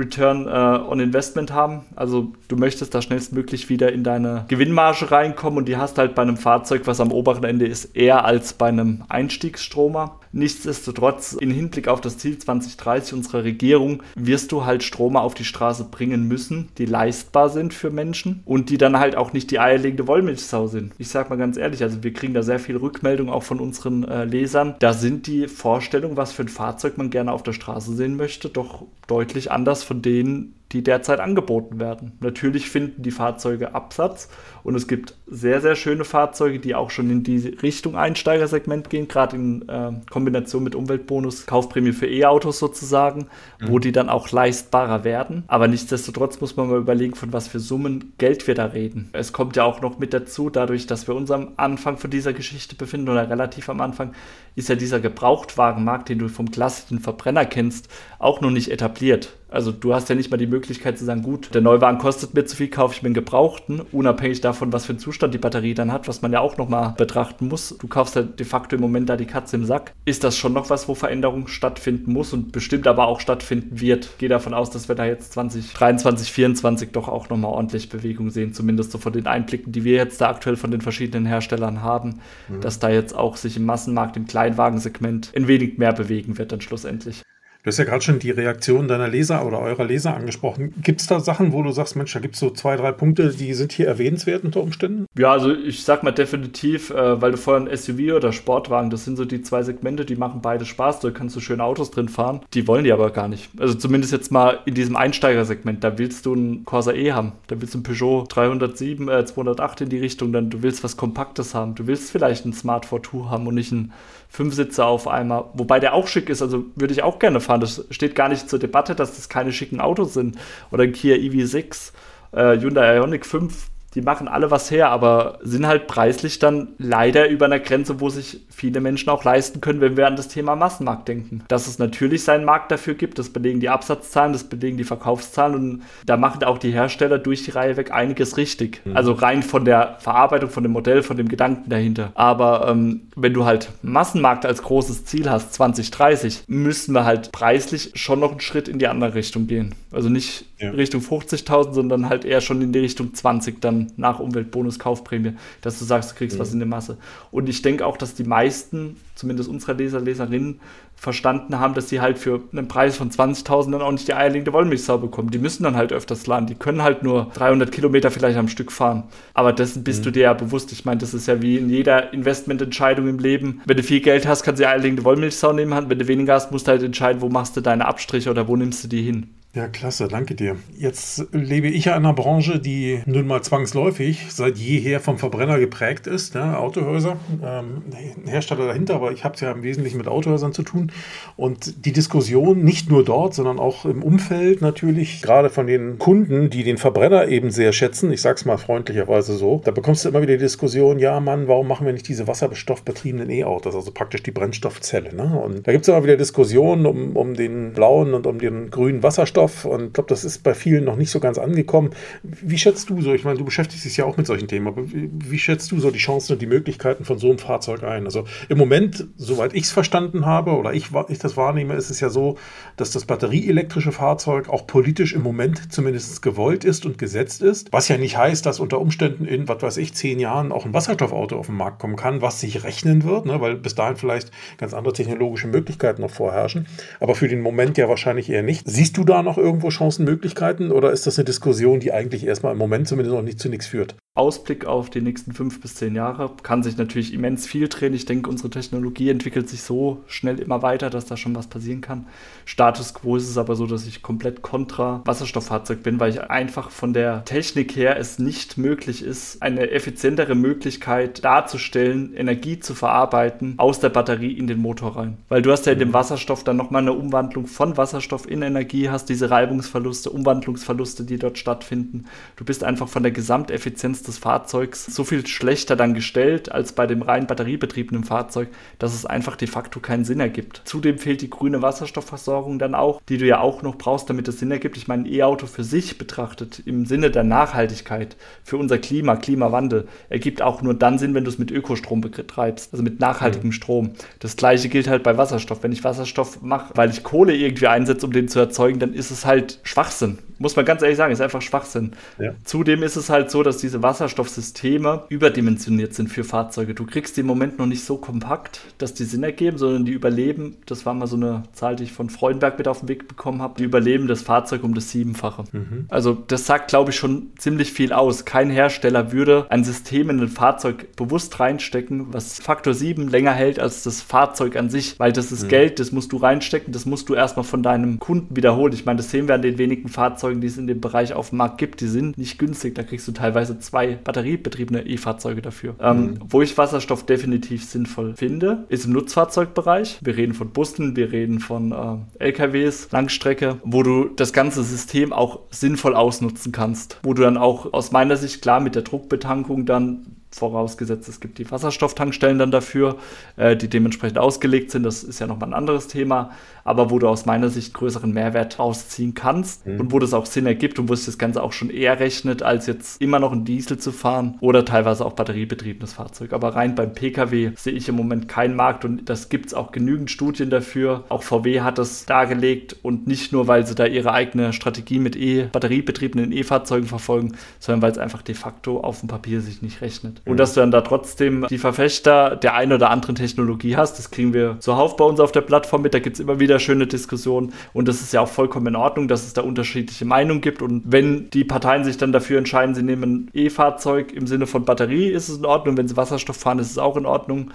[0.00, 1.84] Return äh, on Investment haben.
[1.94, 6.22] Also du möchtest da schnellstmöglich wieder in deine Gewinnmarge reinkommen und die hast halt bei
[6.22, 10.18] einem Fahrzeug, was am oberen Ende ist, eher als bei einem Einstiegsstromer.
[10.32, 15.44] Nichtsdestotrotz, im Hinblick auf das Ziel 2030 unserer Regierung, wirst du halt Strome auf die
[15.44, 19.58] Straße bringen müssen, die leistbar sind für Menschen und die dann halt auch nicht die
[19.58, 20.92] eierlegende Wollmilchsau sind.
[20.98, 24.04] Ich sag mal ganz ehrlich, also wir kriegen da sehr viel Rückmeldung auch von unseren
[24.04, 24.76] äh, Lesern.
[24.78, 28.48] Da sind die Vorstellungen, was für ein Fahrzeug man gerne auf der Straße sehen möchte,
[28.48, 32.12] doch deutlich anders von denen, die derzeit angeboten werden.
[32.20, 34.28] Natürlich finden die Fahrzeuge Absatz
[34.62, 39.08] und es gibt sehr, sehr schöne Fahrzeuge, die auch schon in die Richtung Einsteigersegment gehen,
[39.08, 43.26] gerade in äh, Kombination mit Umweltbonus, Kaufprämie für E-Autos sozusagen,
[43.60, 43.68] mhm.
[43.68, 45.44] wo die dann auch leistbarer werden.
[45.48, 49.10] Aber nichtsdestotrotz muss man mal überlegen, von was für Summen Geld wir da reden.
[49.12, 52.32] Es kommt ja auch noch mit dazu, dadurch, dass wir uns am Anfang von dieser
[52.32, 54.12] Geschichte befinden oder relativ am Anfang,
[54.54, 59.32] ist ja dieser Gebrauchtwagenmarkt, den du vom klassischen Verbrenner kennst, auch noch nicht etabliert.
[59.50, 62.44] Also du hast ja nicht mal die Möglichkeit zu sagen, gut, der Neuwagen kostet mir
[62.44, 65.74] zu viel, kaufe ich mir einen Gebrauchten, unabhängig davon, was für einen Zustand die Batterie
[65.74, 67.76] dann hat, was man ja auch nochmal betrachten muss.
[67.78, 69.92] Du kaufst ja de facto im Moment da die Katze im Sack.
[70.04, 74.06] Ist das schon noch was, wo Veränderung stattfinden muss und bestimmt aber auch stattfinden wird?
[74.06, 78.30] Ich gehe davon aus, dass wir da jetzt 2023, 2024 doch auch nochmal ordentlich Bewegung
[78.30, 81.82] sehen, zumindest so von den Einblicken, die wir jetzt da aktuell von den verschiedenen Herstellern
[81.82, 82.60] haben, mhm.
[82.60, 86.60] dass da jetzt auch sich im Massenmarkt, im Kleinwagensegment ein wenig mehr bewegen wird dann
[86.60, 87.22] schlussendlich.
[87.62, 90.72] Du hast ja gerade schon die Reaktion deiner Leser oder eurer Leser angesprochen.
[90.82, 93.28] Gibt es da Sachen, wo du sagst, Mensch, da gibt es so zwei, drei Punkte,
[93.28, 95.04] die sind hier erwähnenswert unter Umständen?
[95.18, 99.16] Ja, also ich sag mal definitiv, äh, weil du vorhin SUV oder Sportwagen, das sind
[99.16, 102.40] so die zwei Segmente, die machen beide Spaß, da kannst du schöne Autos drin fahren.
[102.54, 103.50] Die wollen die aber gar nicht.
[103.58, 107.60] Also zumindest jetzt mal in diesem Einsteigersegment, da willst du einen Corsa E haben, da
[107.60, 111.54] willst du einen Peugeot 307, äh, 208 in die Richtung, dann du willst was Kompaktes
[111.54, 113.92] haben, du willst vielleicht einen Smart 4 haben und nicht einen
[114.30, 117.60] Fünfsitzer auf einmal, wobei der auch schick ist, also würde ich auch gerne fahren.
[117.60, 120.38] Das steht gar nicht zur Debatte, dass das keine schicken Autos sind.
[120.70, 121.92] Oder ein Kia EV6,
[122.32, 127.28] äh, Hyundai Ioniq 5, die machen alle was her, aber sind halt preislich dann leider
[127.28, 130.54] über einer Grenze, wo sich viele Menschen auch leisten können, wenn wir an das Thema
[130.54, 131.42] Massenmarkt denken.
[131.48, 135.54] Dass es natürlich seinen Markt dafür gibt, das belegen die Absatzzahlen, das belegen die Verkaufszahlen
[135.54, 138.80] und da machen auch die Hersteller durch die Reihe weg einiges richtig.
[138.84, 138.96] Mhm.
[138.96, 142.12] Also rein von der Verarbeitung, von dem Modell, von dem Gedanken dahinter.
[142.14, 147.92] Aber ähm, wenn du halt Massenmarkt als großes Ziel hast, 2030, müssen wir halt preislich
[147.94, 149.74] schon noch einen Schritt in die andere Richtung gehen.
[149.90, 150.70] Also nicht ja.
[150.70, 155.78] Richtung 50.000, sondern halt eher schon in die Richtung 20 dann nach Umweltbonus Kaufprämie, dass
[155.78, 156.40] du sagst, du kriegst mhm.
[156.40, 156.98] was in der Masse.
[157.30, 160.60] Und ich denke auch, dass die meisten, zumindest unserer Leser, Leserinnen,
[161.00, 164.52] verstanden haben, dass sie halt für einen Preis von 20.000 dann auch nicht die eierlegende
[164.52, 165.30] Wollmilchsau bekommen.
[165.30, 166.46] Die müssen dann halt öfters laden.
[166.46, 169.04] Die können halt nur 300 Kilometer vielleicht am Stück fahren.
[169.32, 170.04] Aber dessen bist mhm.
[170.04, 170.72] du dir ja bewusst.
[170.72, 173.62] Ich meine, das ist ja wie in jeder Investmententscheidung im Leben.
[173.64, 175.88] Wenn du viel Geld hast, kannst du die eierlegende Wollmilchsau nehmen.
[175.88, 178.56] Wenn du weniger hast, musst du halt entscheiden, wo machst du deine Abstriche oder wo
[178.56, 179.39] nimmst du die hin.
[179.52, 180.58] Ja, klasse, danke dir.
[180.78, 185.58] Jetzt lebe ich ja in einer Branche, die nun mal zwangsläufig seit jeher vom Verbrenner
[185.58, 186.36] geprägt ist.
[186.36, 186.56] Ne?
[186.56, 187.82] Autohäuser, ähm,
[188.26, 190.92] Hersteller dahinter, aber ich habe es ja im Wesentlichen mit Autohäusern zu tun.
[191.36, 196.48] Und die Diskussion nicht nur dort, sondern auch im Umfeld natürlich, gerade von den Kunden,
[196.48, 200.10] die den Verbrenner eben sehr schätzen, ich sage es mal freundlicherweise so, da bekommst du
[200.10, 204.22] immer wieder die Diskussion, ja Mann, warum machen wir nicht diese wasserstoffbetriebenen E-Autos, also praktisch
[204.22, 205.12] die Brennstoffzelle.
[205.12, 205.40] Ne?
[205.44, 209.02] Und da gibt es immer wieder Diskussionen um, um den blauen und um den grünen
[209.02, 209.39] Wasserstoff.
[209.40, 211.90] Wasserstoff und ich glaube, das ist bei vielen noch nicht so ganz angekommen.
[212.22, 214.92] Wie schätzt du so, ich meine, du beschäftigst dich ja auch mit solchen Themen, aber
[214.92, 218.04] wie, wie schätzt du so die Chancen und die Möglichkeiten von so einem Fahrzeug ein?
[218.04, 222.00] Also im Moment, soweit ich es verstanden habe oder ich, ich das wahrnehme, ist es
[222.00, 222.36] ja so,
[222.76, 227.88] dass das batterieelektrische Fahrzeug auch politisch im Moment zumindest gewollt ist und gesetzt ist, was
[227.88, 231.38] ja nicht heißt, dass unter Umständen in, was weiß ich, zehn Jahren auch ein Wasserstoffauto
[231.38, 234.74] auf den Markt kommen kann, was sich rechnen wird, ne, weil bis dahin vielleicht ganz
[234.74, 236.66] andere technologische Möglichkeiten noch vorherrschen,
[236.98, 238.68] aber für den Moment ja wahrscheinlich eher nicht.
[238.68, 242.52] Siehst du da noch noch irgendwo Chancenmöglichkeiten oder ist das eine Diskussion, die eigentlich erstmal
[242.52, 243.94] im Moment zumindest noch nicht zu nichts führt?
[244.16, 247.94] Ausblick auf die nächsten fünf bis zehn Jahre kann sich natürlich immens viel drehen.
[247.94, 251.80] Ich denke, unsere Technologie entwickelt sich so schnell immer weiter, dass da schon was passieren
[251.80, 252.06] kann.
[252.44, 256.70] Status quo ist es aber so, dass ich komplett kontra Wasserstofffahrzeug bin, weil ich einfach
[256.70, 263.54] von der Technik her es nicht möglich ist, eine effizientere Möglichkeit darzustellen, Energie zu verarbeiten
[263.58, 265.18] aus der Batterie in den Motor rein.
[265.28, 265.94] Weil du hast ja in dem mhm.
[265.94, 271.38] Wasserstoff dann nochmal eine Umwandlung von Wasserstoff in Energie, hast diese Reibungsverluste, Umwandlungsverluste, die dort
[271.38, 272.06] stattfinden.
[272.34, 276.86] Du bist einfach von der Gesamteffizienz des Fahrzeugs so viel schlechter dann gestellt als bei
[276.86, 280.62] dem rein batteriebetriebenen Fahrzeug, dass es einfach de facto keinen Sinn ergibt.
[280.64, 284.38] Zudem fehlt die grüne Wasserstoffversorgung dann auch, die du ja auch noch brauchst, damit es
[284.38, 284.76] Sinn ergibt.
[284.76, 289.88] Ich meine, ein E-Auto für sich betrachtet im Sinne der Nachhaltigkeit für unser Klima, Klimawandel,
[290.08, 293.52] ergibt auch nur dann Sinn, wenn du es mit Ökostrom betreibst, also mit nachhaltigem mhm.
[293.52, 293.90] Strom.
[294.18, 295.62] Das gleiche gilt halt bei Wasserstoff.
[295.62, 299.10] Wenn ich Wasserstoff mache, weil ich Kohle irgendwie einsetze, um den zu erzeugen, dann ist
[299.10, 300.18] es halt Schwachsinn.
[300.38, 301.92] Muss man ganz ehrlich sagen, ist einfach Schwachsinn.
[302.18, 302.32] Ja.
[302.44, 306.74] Zudem ist es halt so, dass diese Wasserstoffsysteme überdimensioniert sind für Fahrzeuge.
[306.74, 309.90] Du kriegst die im Moment noch nicht so kompakt, dass die Sinn ergeben, sondern die
[309.90, 313.08] überleben, das war mal so eine Zahl, die ich von Freudenberg mit auf den Weg
[313.08, 315.42] bekommen habe, die überleben das Fahrzeug um das Siebenfache.
[315.50, 315.86] Mhm.
[315.88, 318.24] Also das sagt, glaube ich, schon ziemlich viel aus.
[318.24, 323.58] Kein Hersteller würde ein System in ein Fahrzeug bewusst reinstecken, was Faktor 7 länger hält
[323.58, 325.48] als das Fahrzeug an sich, weil das ist mhm.
[325.48, 328.72] Geld, das musst du reinstecken, das musst du erstmal von deinem Kunden wiederholen.
[328.72, 331.30] Ich meine, das sehen wir an den wenigen Fahrzeugen, die es in dem Bereich auf
[331.30, 332.76] dem Markt gibt, die sind nicht günstig.
[332.76, 335.74] Da kriegst du teilweise zwei batteriebetriebene E-Fahrzeuge dafür.
[335.80, 336.18] Ähm, mhm.
[336.28, 339.98] Wo ich Wasserstoff definitiv sinnvoll finde, ist im Nutzfahrzeugbereich.
[340.02, 341.72] Wir reden von Bussen, wir reden von
[342.18, 346.98] äh, LKWs, Langstrecke, wo du das ganze System auch sinnvoll ausnutzen kannst.
[347.02, 351.38] Wo du dann auch aus meiner Sicht klar mit der Druckbetankung dann vorausgesetzt, es gibt
[351.38, 352.96] die Wasserstofftankstellen dann dafür,
[353.36, 354.84] äh, die dementsprechend ausgelegt sind.
[354.84, 356.30] Das ist ja nochmal ein anderes Thema,
[356.64, 359.80] aber wo du aus meiner Sicht größeren Mehrwert rausziehen kannst mhm.
[359.80, 362.42] und wo das auch Sinn ergibt und wo sich das Ganze auch schon eher rechnet,
[362.42, 366.32] als jetzt immer noch ein Diesel zu fahren oder teilweise auch batteriebetriebenes Fahrzeug.
[366.32, 369.72] Aber rein beim Pkw sehe ich im Moment keinen Markt und das gibt es auch
[369.72, 371.04] genügend Studien dafür.
[371.08, 375.16] Auch VW hat das dargelegt und nicht nur, weil sie da ihre eigene Strategie mit
[375.16, 379.80] E batteriebetriebenen E-Fahrzeugen verfolgen, sondern weil es einfach de facto auf dem Papier sich nicht
[379.80, 380.19] rechnet.
[380.24, 384.10] Und dass du dann da trotzdem die Verfechter der einen oder anderen Technologie hast, das
[384.10, 385.94] kriegen wir zuhauf bei uns auf der Plattform mit.
[385.94, 389.08] Da gibt es immer wieder schöne Diskussionen und das ist ja auch vollkommen in Ordnung,
[389.08, 390.62] dass es da unterschiedliche Meinungen gibt.
[390.62, 395.08] Und wenn die Parteien sich dann dafür entscheiden, sie nehmen E-Fahrzeug im Sinne von Batterie,
[395.08, 395.76] ist es in Ordnung.
[395.76, 397.50] Wenn sie Wasserstoff fahren, ist es auch in Ordnung.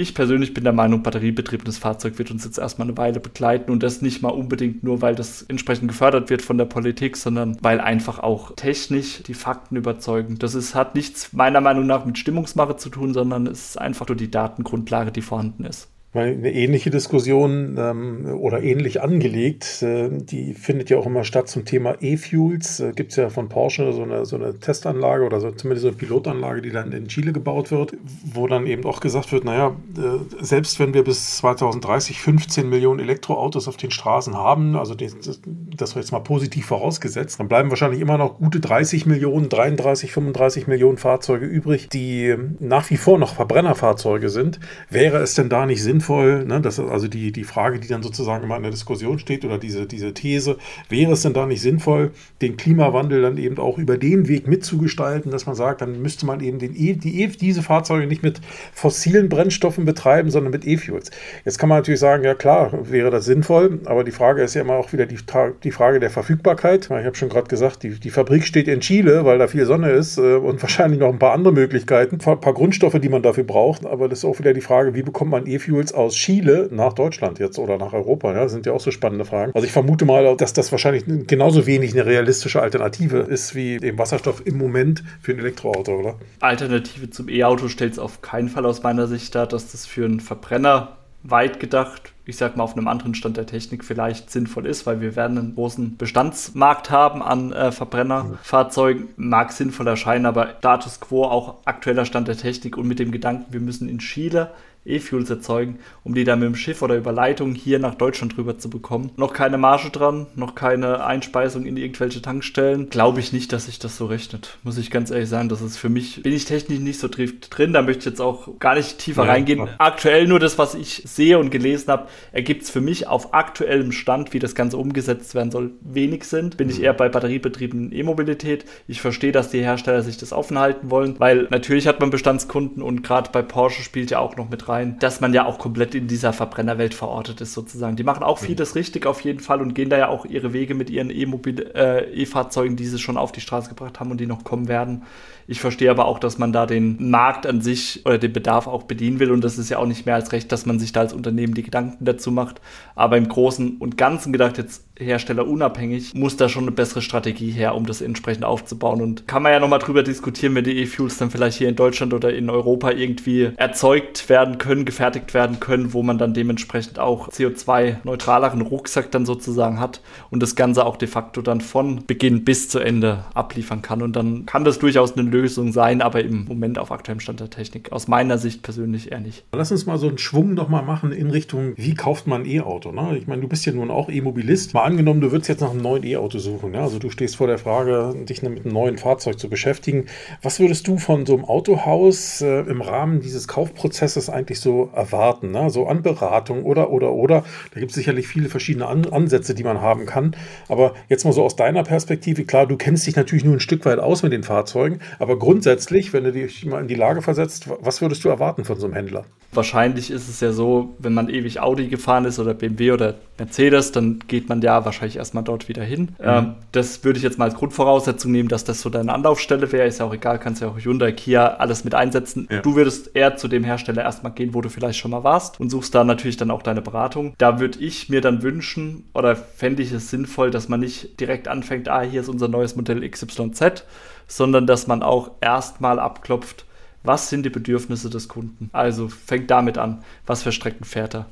[0.00, 3.82] Ich persönlich bin der Meinung, batteriebetriebenes Fahrzeug wird uns jetzt erstmal eine Weile begleiten und
[3.82, 7.80] das nicht mal unbedingt nur, weil das entsprechend gefördert wird von der Politik, sondern weil
[7.80, 10.38] einfach auch technisch die Fakten überzeugen.
[10.38, 14.06] Das ist, hat nichts meiner Meinung nach mit Stimmungsmache zu tun, sondern es ist einfach
[14.06, 15.88] nur die Datengrundlage, die vorhanden ist.
[16.14, 21.66] Eine ähnliche Diskussion ähm, oder ähnlich angelegt, äh, die findet ja auch immer statt zum
[21.66, 22.80] Thema E-Fuels.
[22.80, 25.88] Äh, Gibt es ja von Porsche so eine, so eine Testanlage oder so, zumindest so
[25.88, 27.92] eine Pilotanlage, die dann in Chile gebaut wird,
[28.24, 33.00] wo dann eben auch gesagt wird, naja, äh, selbst wenn wir bis 2030 15 Millionen
[33.00, 38.00] Elektroautos auf den Straßen haben, also das, das jetzt mal positiv vorausgesetzt, dann bleiben wahrscheinlich
[38.00, 43.34] immer noch gute 30 Millionen, 33, 35 Millionen Fahrzeuge übrig, die nach wie vor noch
[43.34, 44.58] Verbrennerfahrzeuge sind.
[44.88, 46.44] Wäre es denn da nicht sinnvoll, sinnvoll?
[46.44, 46.60] Ne?
[46.60, 49.58] Das ist also die, die Frage, die dann sozusagen immer in der Diskussion steht oder
[49.58, 50.56] diese, diese These,
[50.88, 55.30] wäre es denn da nicht sinnvoll, den Klimawandel dann eben auch über den Weg mitzugestalten,
[55.30, 58.40] dass man sagt, dann müsste man eben den e, die e, diese Fahrzeuge nicht mit
[58.72, 61.10] fossilen Brennstoffen betreiben, sondern mit E-Fuels.
[61.44, 64.62] Jetzt kann man natürlich sagen, ja klar, wäre das sinnvoll, aber die Frage ist ja
[64.62, 65.18] immer auch wieder die,
[65.64, 66.84] die Frage der Verfügbarkeit.
[66.84, 69.90] Ich habe schon gerade gesagt, die, die Fabrik steht in Chile, weil da viel Sonne
[69.90, 73.44] ist äh, und wahrscheinlich noch ein paar andere Möglichkeiten, ein paar Grundstoffe, die man dafür
[73.44, 76.92] braucht, aber das ist auch wieder die Frage, wie bekommt man E-Fuels aus Chile nach
[76.92, 78.32] Deutschland jetzt oder nach Europa?
[78.32, 79.52] Ja, das sind ja auch so spannende Fragen.
[79.54, 83.98] Also ich vermute mal, dass das wahrscheinlich genauso wenig eine realistische Alternative ist wie dem
[83.98, 86.14] Wasserstoff im Moment für ein Elektroauto, oder?
[86.40, 90.04] Alternative zum E-Auto stellt es auf keinen Fall aus meiner Sicht dar, dass das für
[90.04, 94.66] einen Verbrenner weit gedacht, ich sag mal auf einem anderen Stand der Technik vielleicht sinnvoll
[94.66, 99.08] ist, weil wir werden einen großen Bestandsmarkt haben an äh, Verbrennerfahrzeugen.
[99.16, 103.52] Mag sinnvoll erscheinen, aber Status quo auch aktueller Stand der Technik und mit dem Gedanken,
[103.52, 104.50] wir müssen in Chile
[104.88, 108.58] E-Fuels erzeugen, um die dann mit dem Schiff oder über Leitung hier nach Deutschland rüber
[108.58, 109.10] zu bekommen.
[109.16, 112.90] Noch keine Marge dran, noch keine Einspeisung in irgendwelche Tankstellen.
[112.90, 114.58] Glaube ich nicht, dass sich das so rechnet.
[114.62, 117.72] Muss ich ganz ehrlich sagen, das ist für mich, bin ich technisch nicht so drin.
[117.72, 119.64] Da möchte ich jetzt auch gar nicht tiefer ja, reingehen.
[119.64, 119.74] Klar.
[119.78, 123.92] Aktuell nur das, was ich sehe und gelesen habe, ergibt es für mich auf aktuellem
[123.92, 126.50] Stand, wie das Ganze umgesetzt werden soll, wenig Sinn.
[126.50, 128.64] Bin ich eher bei batteriebetriebenen E-Mobilität.
[128.86, 132.82] Ich verstehe, dass die Hersteller sich das offen halten wollen, weil natürlich hat man Bestandskunden
[132.82, 135.58] und gerade bei Porsche spielt ja auch noch mit rein rein, dass man ja auch
[135.58, 137.96] komplett in dieser Verbrennerwelt verortet ist sozusagen.
[137.96, 138.78] Die machen auch vieles mhm.
[138.78, 142.72] richtig auf jeden Fall und gehen da ja auch ihre Wege mit ihren äh, E-Fahrzeugen,
[142.72, 145.02] äh, e die sie schon auf die Straße gebracht haben und die noch kommen werden.
[145.50, 148.82] Ich verstehe aber auch, dass man da den Markt an sich oder den Bedarf auch
[148.82, 151.00] bedienen will und das ist ja auch nicht mehr als recht, dass man sich da
[151.00, 152.60] als Unternehmen die Gedanken dazu macht.
[152.94, 157.74] Aber im Großen und Ganzen gedacht, jetzt herstellerunabhängig, muss da schon eine bessere Strategie her,
[157.74, 159.00] um das entsprechend aufzubauen.
[159.00, 162.12] Und kann man ja nochmal drüber diskutieren, wenn die E-Fuels dann vielleicht hier in Deutschland
[162.12, 167.30] oder in Europa irgendwie erzeugt werden können, gefertigt werden können, wo man dann dementsprechend auch
[167.30, 172.68] CO2-neutraleren Rucksack dann sozusagen hat und das Ganze auch de facto dann von Beginn bis
[172.68, 174.02] zu Ende abliefern kann.
[174.02, 177.50] Und dann kann das durchaus eine Lösung sein, aber im Moment auf aktuellem Stand der
[177.50, 179.44] Technik aus meiner Sicht persönlich eher nicht.
[179.52, 182.92] Lass uns mal so einen Schwung nochmal machen in Richtung, wie kauft man ein E-Auto?
[182.92, 183.16] Ne?
[183.18, 184.74] Ich meine, du bist ja nun auch E-Mobilist.
[184.74, 186.74] Mal angenommen, du würdest jetzt nach einem neuen E-Auto suchen.
[186.74, 186.82] Ja?
[186.82, 190.06] Also du stehst vor der Frage, dich mit einem neuen Fahrzeug zu beschäftigen.
[190.42, 195.50] Was würdest du von so einem Autohaus äh, im Rahmen dieses Kaufprozesses eigentlich so erwarten?
[195.50, 195.70] Ne?
[195.70, 197.44] So an Beratung oder, oder, oder.
[197.72, 200.34] Da gibt es sicherlich viele verschiedene an Ansätze, die man haben kann.
[200.68, 203.84] Aber jetzt mal so aus deiner Perspektive, klar, du kennst dich natürlich nur ein Stück
[203.84, 207.68] weit aus mit den Fahrzeugen, aber grundsätzlich, wenn du dich mal in die Lage versetzt,
[207.80, 209.24] was würdest du erwarten von so einem Händler?
[209.52, 213.92] Wahrscheinlich ist es ja so, wenn man ewig Audi gefahren ist oder BMW oder Mercedes,
[213.92, 216.10] dann geht man ja wahrscheinlich erstmal dort wieder hin.
[216.18, 216.24] Mhm.
[216.24, 219.86] Ähm, das würde ich jetzt mal als Grundvoraussetzung nehmen, dass das so deine Anlaufstelle wäre.
[219.86, 222.46] Ist ja auch egal, kannst ja auch Hyundai, Kia alles mit einsetzen.
[222.50, 222.60] Ja.
[222.60, 225.70] Du würdest eher zu dem Hersteller erstmal gehen, wo du vielleicht schon mal warst und
[225.70, 227.32] suchst da natürlich dann auch deine Beratung.
[227.38, 231.48] Da würde ich mir dann wünschen oder fände ich es sinnvoll, dass man nicht direkt
[231.48, 233.84] anfängt, ah, hier ist unser neues Modell XYZ,
[234.28, 236.64] sondern dass man auch erstmal abklopft,
[237.02, 238.70] was sind die Bedürfnisse des Kunden.
[238.72, 241.26] Also fängt damit an, was für Strecken fährt er.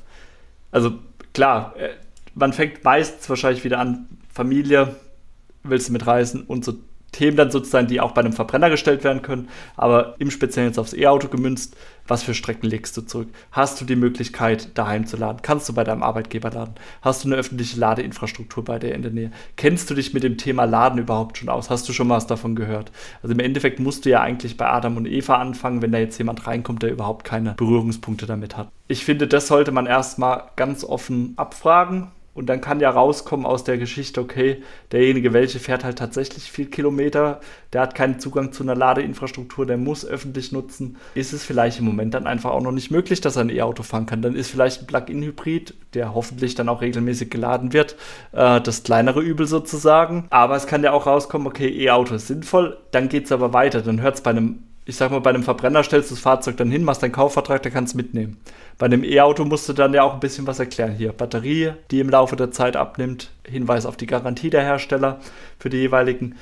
[0.71, 0.93] Also
[1.33, 1.89] klar, äh,
[2.33, 4.95] man fängt meistens wahrscheinlich wieder an, Familie,
[5.63, 6.73] willst du mitreisen und so
[7.17, 10.77] Themen dann sozusagen, die auch bei einem Verbrenner gestellt werden können, aber im Speziellen jetzt
[10.77, 11.75] aufs E-Auto gemünzt,
[12.07, 13.29] was für Strecken legst du zurück?
[13.51, 15.41] Hast du die Möglichkeit, daheim zu laden?
[15.41, 16.75] Kannst du bei deinem Arbeitgeber laden?
[17.01, 19.31] Hast du eine öffentliche Ladeinfrastruktur bei dir in der Nähe?
[19.55, 21.69] Kennst du dich mit dem Thema Laden überhaupt schon aus?
[21.69, 22.91] Hast du schon mal was davon gehört?
[23.23, 26.17] Also im Endeffekt musst du ja eigentlich bei Adam und Eva anfangen, wenn da jetzt
[26.19, 28.69] jemand reinkommt, der überhaupt keine Berührungspunkte damit hat.
[28.87, 33.63] Ich finde, das sollte man erstmal ganz offen abfragen und dann kann ja rauskommen aus
[33.63, 37.41] der Geschichte, okay, derjenige, welche fährt halt tatsächlich viel Kilometer,
[37.73, 40.97] der hat keinen Zugang zu einer Ladeinfrastruktur, der muss öffentlich nutzen.
[41.15, 43.81] Ist es vielleicht im Moment dann einfach auch noch nicht möglich, dass er ein E-Auto
[43.81, 44.21] fahren kann?
[44.21, 47.95] Dann ist vielleicht ein Plug-in-Hybrid, der hoffentlich dann auch regelmäßig geladen wird,
[48.33, 50.27] äh, das kleinere Übel sozusagen.
[50.29, 53.81] Aber es kann ja auch rauskommen, okay, E-Auto ist sinnvoll, dann geht es aber weiter.
[53.81, 56.55] Dann hört es bei einem ich sag mal, bei einem Verbrenner stellst du das Fahrzeug
[56.55, 58.37] dann hin, machst deinen Kaufvertrag, der kannst mitnehmen.
[58.77, 60.93] Bei einem E-Auto musst du dann ja auch ein bisschen was erklären.
[60.93, 65.19] Hier, Batterie, die im Laufe der Zeit abnimmt, Hinweis auf die Garantie der Hersteller
[65.59, 66.35] für die jeweiligen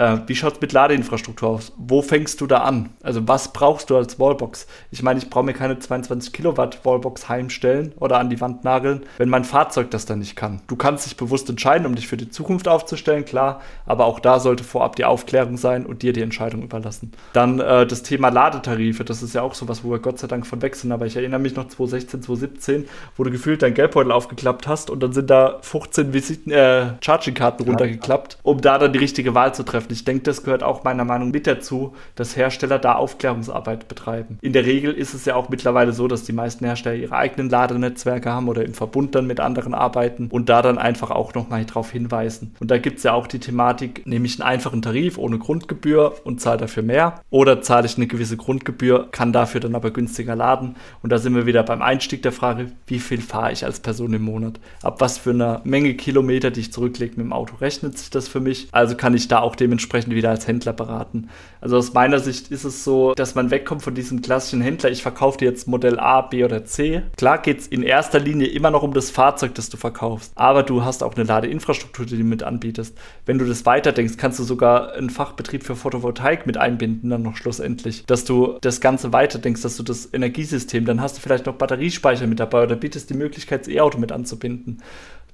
[0.00, 1.72] äh, wie schaut es mit Ladeinfrastruktur aus?
[1.76, 2.88] Wo fängst du da an?
[3.02, 4.66] Also was brauchst du als Wallbox?
[4.90, 9.02] Ich meine, ich brauche mir keine 22 Kilowatt Wallbox heimstellen oder an die Wand nageln,
[9.18, 10.62] wenn mein Fahrzeug das dann nicht kann.
[10.68, 14.40] Du kannst dich bewusst entscheiden, um dich für die Zukunft aufzustellen, klar, aber auch da
[14.40, 17.12] sollte vorab die Aufklärung sein und dir die Entscheidung überlassen.
[17.34, 20.46] Dann äh, das Thema Ladetarife, das ist ja auch sowas, wo wir Gott sei Dank
[20.46, 24.12] von weg sind, aber ich erinnere mich noch 2016, 2017, wo du gefühlt dein Geldbeutel
[24.12, 28.98] aufgeklappt hast und dann sind da 15 Visiten, äh, Charging-Karten runtergeklappt, um da dann die
[28.98, 32.36] richtige Wahl zu treffen Und ich denke, das gehört auch meiner Meinung mit dazu, dass
[32.36, 34.38] Hersteller da Aufklärungsarbeit betreiben.
[34.40, 37.50] In der Regel ist es ja auch mittlerweile so, dass die meisten Hersteller ihre eigenen
[37.50, 41.64] Ladenetzwerke haben oder im Verbund dann mit anderen arbeiten und da dann einfach auch nochmal
[41.64, 42.54] darauf hinweisen.
[42.60, 46.14] Und da gibt es ja auch die Thematik, nehme ich einen einfachen Tarif ohne Grundgebühr
[46.22, 50.36] und zahle dafür mehr oder zahle ich eine gewisse Grundgebühr, kann dafür dann aber günstiger
[50.36, 50.76] laden.
[51.02, 54.14] Und da sind wir wieder beim Einstieg der Frage, wie viel fahre ich als Person
[54.14, 54.60] im Monat?
[54.84, 58.28] Ab was für einer Menge Kilometer, die ich zurücklege mit dem Auto, rechnet sich das
[58.28, 58.68] für mich?
[58.70, 61.28] Also kann ich da auch dementsprechend wieder als Händler beraten.
[61.60, 65.02] Also aus meiner Sicht ist es so, dass man wegkommt von diesem klassischen Händler, ich
[65.02, 67.02] verkaufe dir jetzt Modell A, B oder C.
[67.16, 70.62] Klar geht es in erster Linie immer noch um das Fahrzeug, das du verkaufst, aber
[70.62, 72.96] du hast auch eine Ladeinfrastruktur, die du mit anbietest.
[73.26, 77.36] Wenn du das weiterdenkst, kannst du sogar einen Fachbetrieb für Photovoltaik mit einbinden, dann noch
[77.36, 81.54] schlussendlich, dass du das Ganze weiterdenkst, dass du das Energiesystem, dann hast du vielleicht noch
[81.54, 84.82] Batteriespeicher mit dabei oder bietest die Möglichkeit, das E-Auto mit anzubinden.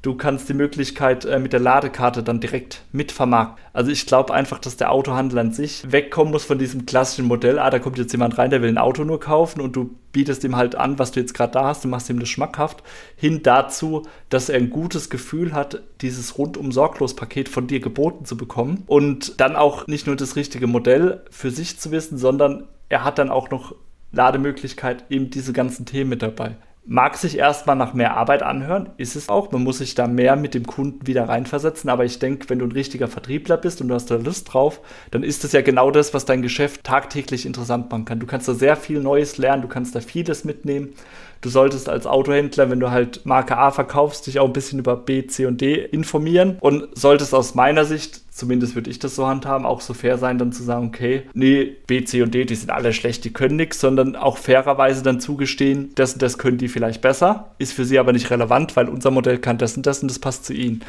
[0.07, 3.59] Du kannst die Möglichkeit äh, mit der Ladekarte dann direkt mitvermarkten.
[3.73, 7.59] Also ich glaube einfach, dass der Autohandel an sich wegkommen muss von diesem klassischen Modell.
[7.59, 10.45] Ah, da kommt jetzt jemand rein, der will ein Auto nur kaufen und du bietest
[10.45, 12.85] ihm halt an, was du jetzt gerade da hast, du machst ihm das schmackhaft,
[13.17, 18.27] hin dazu, dass er ein gutes Gefühl hat, dieses rundum sorglos Paket von dir geboten
[18.27, 22.69] zu bekommen und dann auch nicht nur das richtige Modell für sich zu wissen, sondern
[22.89, 23.75] er hat dann auch noch
[24.13, 26.55] Lademöglichkeit, eben diese ganzen Themen mit dabei
[26.87, 29.51] mag sich erstmal nach mehr Arbeit anhören, ist es auch.
[29.51, 31.91] Man muss sich da mehr mit dem Kunden wieder reinversetzen.
[31.91, 34.81] Aber ich denke, wenn du ein richtiger Vertriebler bist und du hast da Lust drauf,
[35.11, 38.21] dann ist es ja genau das, was dein Geschäft tagtäglich interessant machen kann.
[38.21, 40.95] Du kannst da sehr viel Neues lernen, du kannst da vieles mitnehmen.
[41.41, 44.97] Du solltest als Autohändler, wenn du halt Marke A verkaufst, dich auch ein bisschen über
[44.97, 49.27] B, C und D informieren und solltest aus meiner Sicht zumindest würde ich das so
[49.27, 52.55] handhaben, auch so fair sein, dann zu sagen, okay, nee, B, C und D, die
[52.55, 56.59] sind alle schlecht, die können nichts, sondern auch fairerweise dann zugestehen, das und das können
[56.59, 59.87] die vielleicht besser, ist für sie aber nicht relevant, weil unser Modell kann das und
[59.87, 60.83] das und das passt zu ihnen.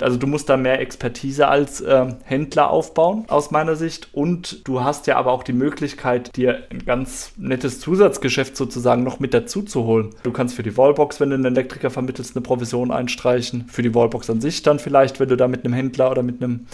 [0.00, 4.08] Also du musst da mehr Expertise als äh, Händler aufbauen, aus meiner Sicht.
[4.12, 9.18] Und du hast ja aber auch die Möglichkeit, dir ein ganz nettes Zusatzgeschäft sozusagen noch
[9.18, 10.10] mit dazu zu holen.
[10.22, 13.66] Du kannst für die Wallbox, wenn du einen Elektriker vermittelst, eine Provision einstreichen.
[13.68, 16.42] Für die Wallbox an sich dann vielleicht, wenn du da mit einem Händler oder mit
[16.42, 16.66] einem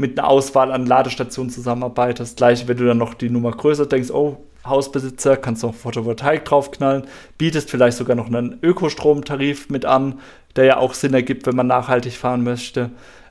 [0.00, 2.38] mit einer Auswahl an Ladestationen zusammenarbeitest.
[2.38, 7.04] Gleich, wenn du dann noch die Nummer größer denkst, oh, Hausbesitzer, kannst noch Photovoltaik draufknallen,
[7.38, 10.18] bietest vielleicht sogar noch einen Ökostromtarif mit an,
[10.56, 12.90] der ja auch Sinn ergibt, wenn man nachhaltig fahren möchte.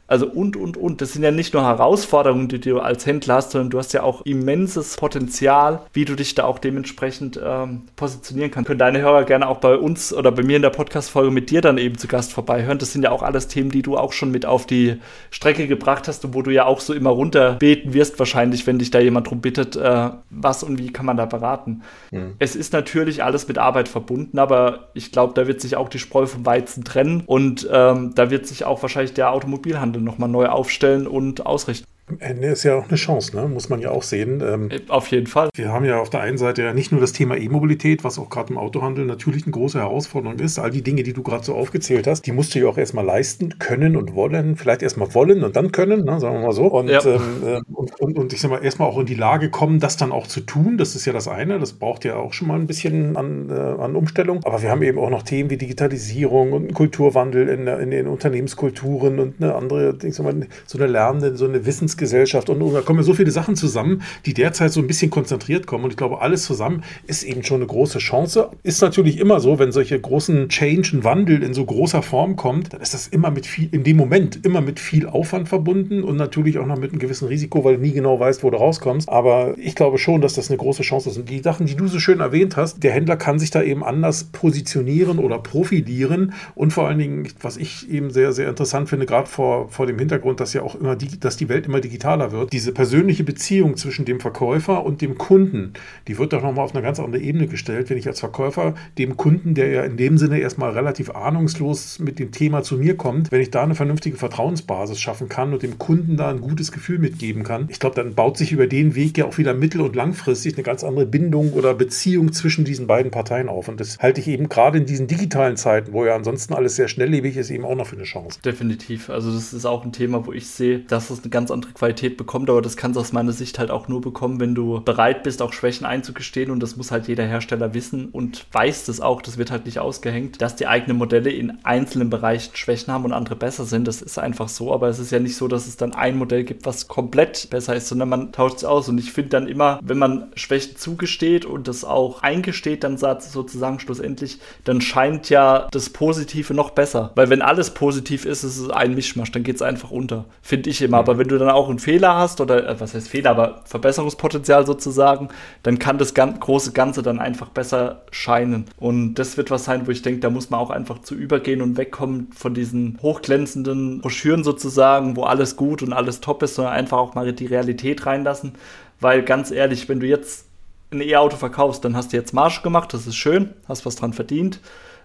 [0.10, 1.02] Also und, und, und.
[1.02, 4.02] Das sind ja nicht nur Herausforderungen, die du als Händler hast, sondern du hast ja
[4.02, 8.68] auch immenses Potenzial, wie du dich da auch dementsprechend ähm, positionieren kannst.
[8.68, 11.62] Können deine Hörer gerne auch bei uns oder bei mir in der Podcast-Folge mit dir
[11.62, 12.80] dann eben zu Gast vorbeihören.
[12.80, 14.98] Das sind ja auch alles Themen, die du auch schon mit auf die
[15.30, 18.90] Strecke gebracht hast und wo du ja auch so immer runterbeten wirst, wahrscheinlich, wenn dich
[18.90, 21.84] da jemand drum bittet, äh, was und wie kann man da beraten.
[22.10, 22.34] Mhm.
[22.40, 26.00] Es ist natürlich alles mit Arbeit verbunden, aber ich glaube, da wird sich auch die
[26.00, 30.48] Spreu vom Weizen trennen und ähm, da wird sich auch wahrscheinlich der Automobilhandel nochmal neu
[30.48, 31.86] aufstellen und ausrichten.
[32.20, 33.48] Ende ist ja auch eine Chance, ne?
[33.48, 34.42] muss man ja auch sehen.
[34.42, 35.50] Ähm, auf jeden Fall.
[35.56, 38.30] Wir haben ja auf der einen Seite ja nicht nur das Thema E-Mobilität, was auch
[38.30, 40.60] gerade im Autohandel natürlich eine große Herausforderung ist.
[40.60, 43.06] All die Dinge, die du gerade so aufgezählt hast, die musst du ja auch erstmal
[43.06, 44.56] leisten, können und wollen.
[44.56, 46.20] Vielleicht erstmal wollen und dann können, ne?
[46.20, 46.66] sagen wir mal so.
[46.68, 47.04] Und, ja.
[47.06, 49.98] ähm, äh, und, und, und, ich sag mal, erstmal auch in die Lage kommen, das
[49.98, 50.78] dann auch zu tun.
[50.78, 51.60] Das ist ja das eine.
[51.60, 54.42] Das braucht ja auch schon mal ein bisschen an, äh, an Umstellung.
[54.46, 59.20] Aber wir haben eben auch noch Themen wie Digitalisierung und Kulturwandel in, in den Unternehmenskulturen
[59.20, 62.74] und eine andere, ich sag mal, so eine lernende, so eine Wissens Gesellschaft und, und
[62.74, 65.84] da kommen so viele Sachen zusammen, die derzeit so ein bisschen konzentriert kommen.
[65.84, 68.50] Und ich glaube, alles zusammen ist eben schon eine große Chance.
[68.64, 72.74] Ist natürlich immer so, wenn solche großen Change, ein Wandel in so großer Form kommt,
[72.74, 76.18] dann ist das immer mit viel, in dem Moment immer mit viel Aufwand verbunden und
[76.18, 79.10] natürlich auch noch mit einem gewissen Risiko, weil du nie genau weißt, wo du rauskommst.
[79.10, 81.18] Aber ich glaube schon, dass das eine große Chance ist.
[81.18, 83.84] Und die Sachen, die du so schön erwähnt hast, der Händler kann sich da eben
[83.84, 86.34] anders positionieren oder profilieren.
[86.56, 90.00] Und vor allen Dingen, was ich eben sehr, sehr interessant finde, gerade vor, vor dem
[90.00, 93.76] Hintergrund, dass ja auch immer die, dass die Welt immer digitaler wird, diese persönliche Beziehung
[93.76, 95.74] zwischen dem Verkäufer und dem Kunden,
[96.08, 99.18] die wird doch nochmal auf eine ganz andere Ebene gestellt, wenn ich als Verkäufer dem
[99.18, 103.32] Kunden, der ja in dem Sinne erstmal relativ ahnungslos mit dem Thema zu mir kommt,
[103.32, 107.00] wenn ich da eine vernünftige Vertrauensbasis schaffen kann und dem Kunden da ein gutes Gefühl
[107.00, 109.96] mitgeben kann, ich glaube, dann baut sich über den Weg ja auch wieder mittel- und
[109.96, 113.68] langfristig eine ganz andere Bindung oder Beziehung zwischen diesen beiden Parteien auf.
[113.68, 116.88] Und das halte ich eben gerade in diesen digitalen Zeiten, wo ja ansonsten alles sehr
[116.88, 118.40] schnelllebig ist, eben auch noch für eine Chance.
[118.46, 119.10] Definitiv.
[119.10, 122.18] Also das ist auch ein Thema, wo ich sehe, dass es eine ganz andere Qualität
[122.18, 125.24] bekommt, aber das kannst du aus meiner Sicht halt auch nur bekommen, wenn du bereit
[125.24, 126.52] bist, auch Schwächen einzugestehen.
[126.52, 129.80] Und das muss halt jeder Hersteller wissen und weiß das auch, das wird halt nicht
[129.80, 134.02] ausgehängt, dass die eigenen Modelle in einzelnen Bereichen Schwächen haben und andere besser sind, das
[134.02, 136.66] ist einfach so, aber es ist ja nicht so, dass es dann ein Modell gibt,
[136.66, 138.90] was komplett besser ist, sondern man tauscht es aus.
[138.90, 143.80] Und ich finde dann immer, wenn man Schwächen zugesteht und das auch eingesteht, dann sozusagen
[143.80, 148.70] schlussendlich, dann scheint ja das Positive noch besser, weil wenn alles positiv ist, ist es
[148.70, 151.59] ein Mischmasch, dann geht es einfach unter, finde ich immer, aber wenn du dann auch
[151.60, 155.30] auch einen Fehler hast oder äh, was heißt Fehler, aber Verbesserungspotenzial sozusagen,
[155.64, 158.66] dann kann das gan große Ganze dann einfach besser scheinen.
[158.78, 161.62] Und das wird was sein, wo ich denke, da muss man auch einfach zu übergehen
[161.62, 166.74] und wegkommen von diesen hochglänzenden Broschüren sozusagen, wo alles gut und alles top ist, sondern
[166.74, 168.54] einfach auch mal die Realität reinlassen.
[169.00, 170.46] Weil ganz ehrlich, wenn du jetzt
[170.92, 174.14] ein E-Auto verkaufst, dann hast du jetzt Marsch gemacht, das ist schön, hast was dran
[174.14, 174.60] verdient.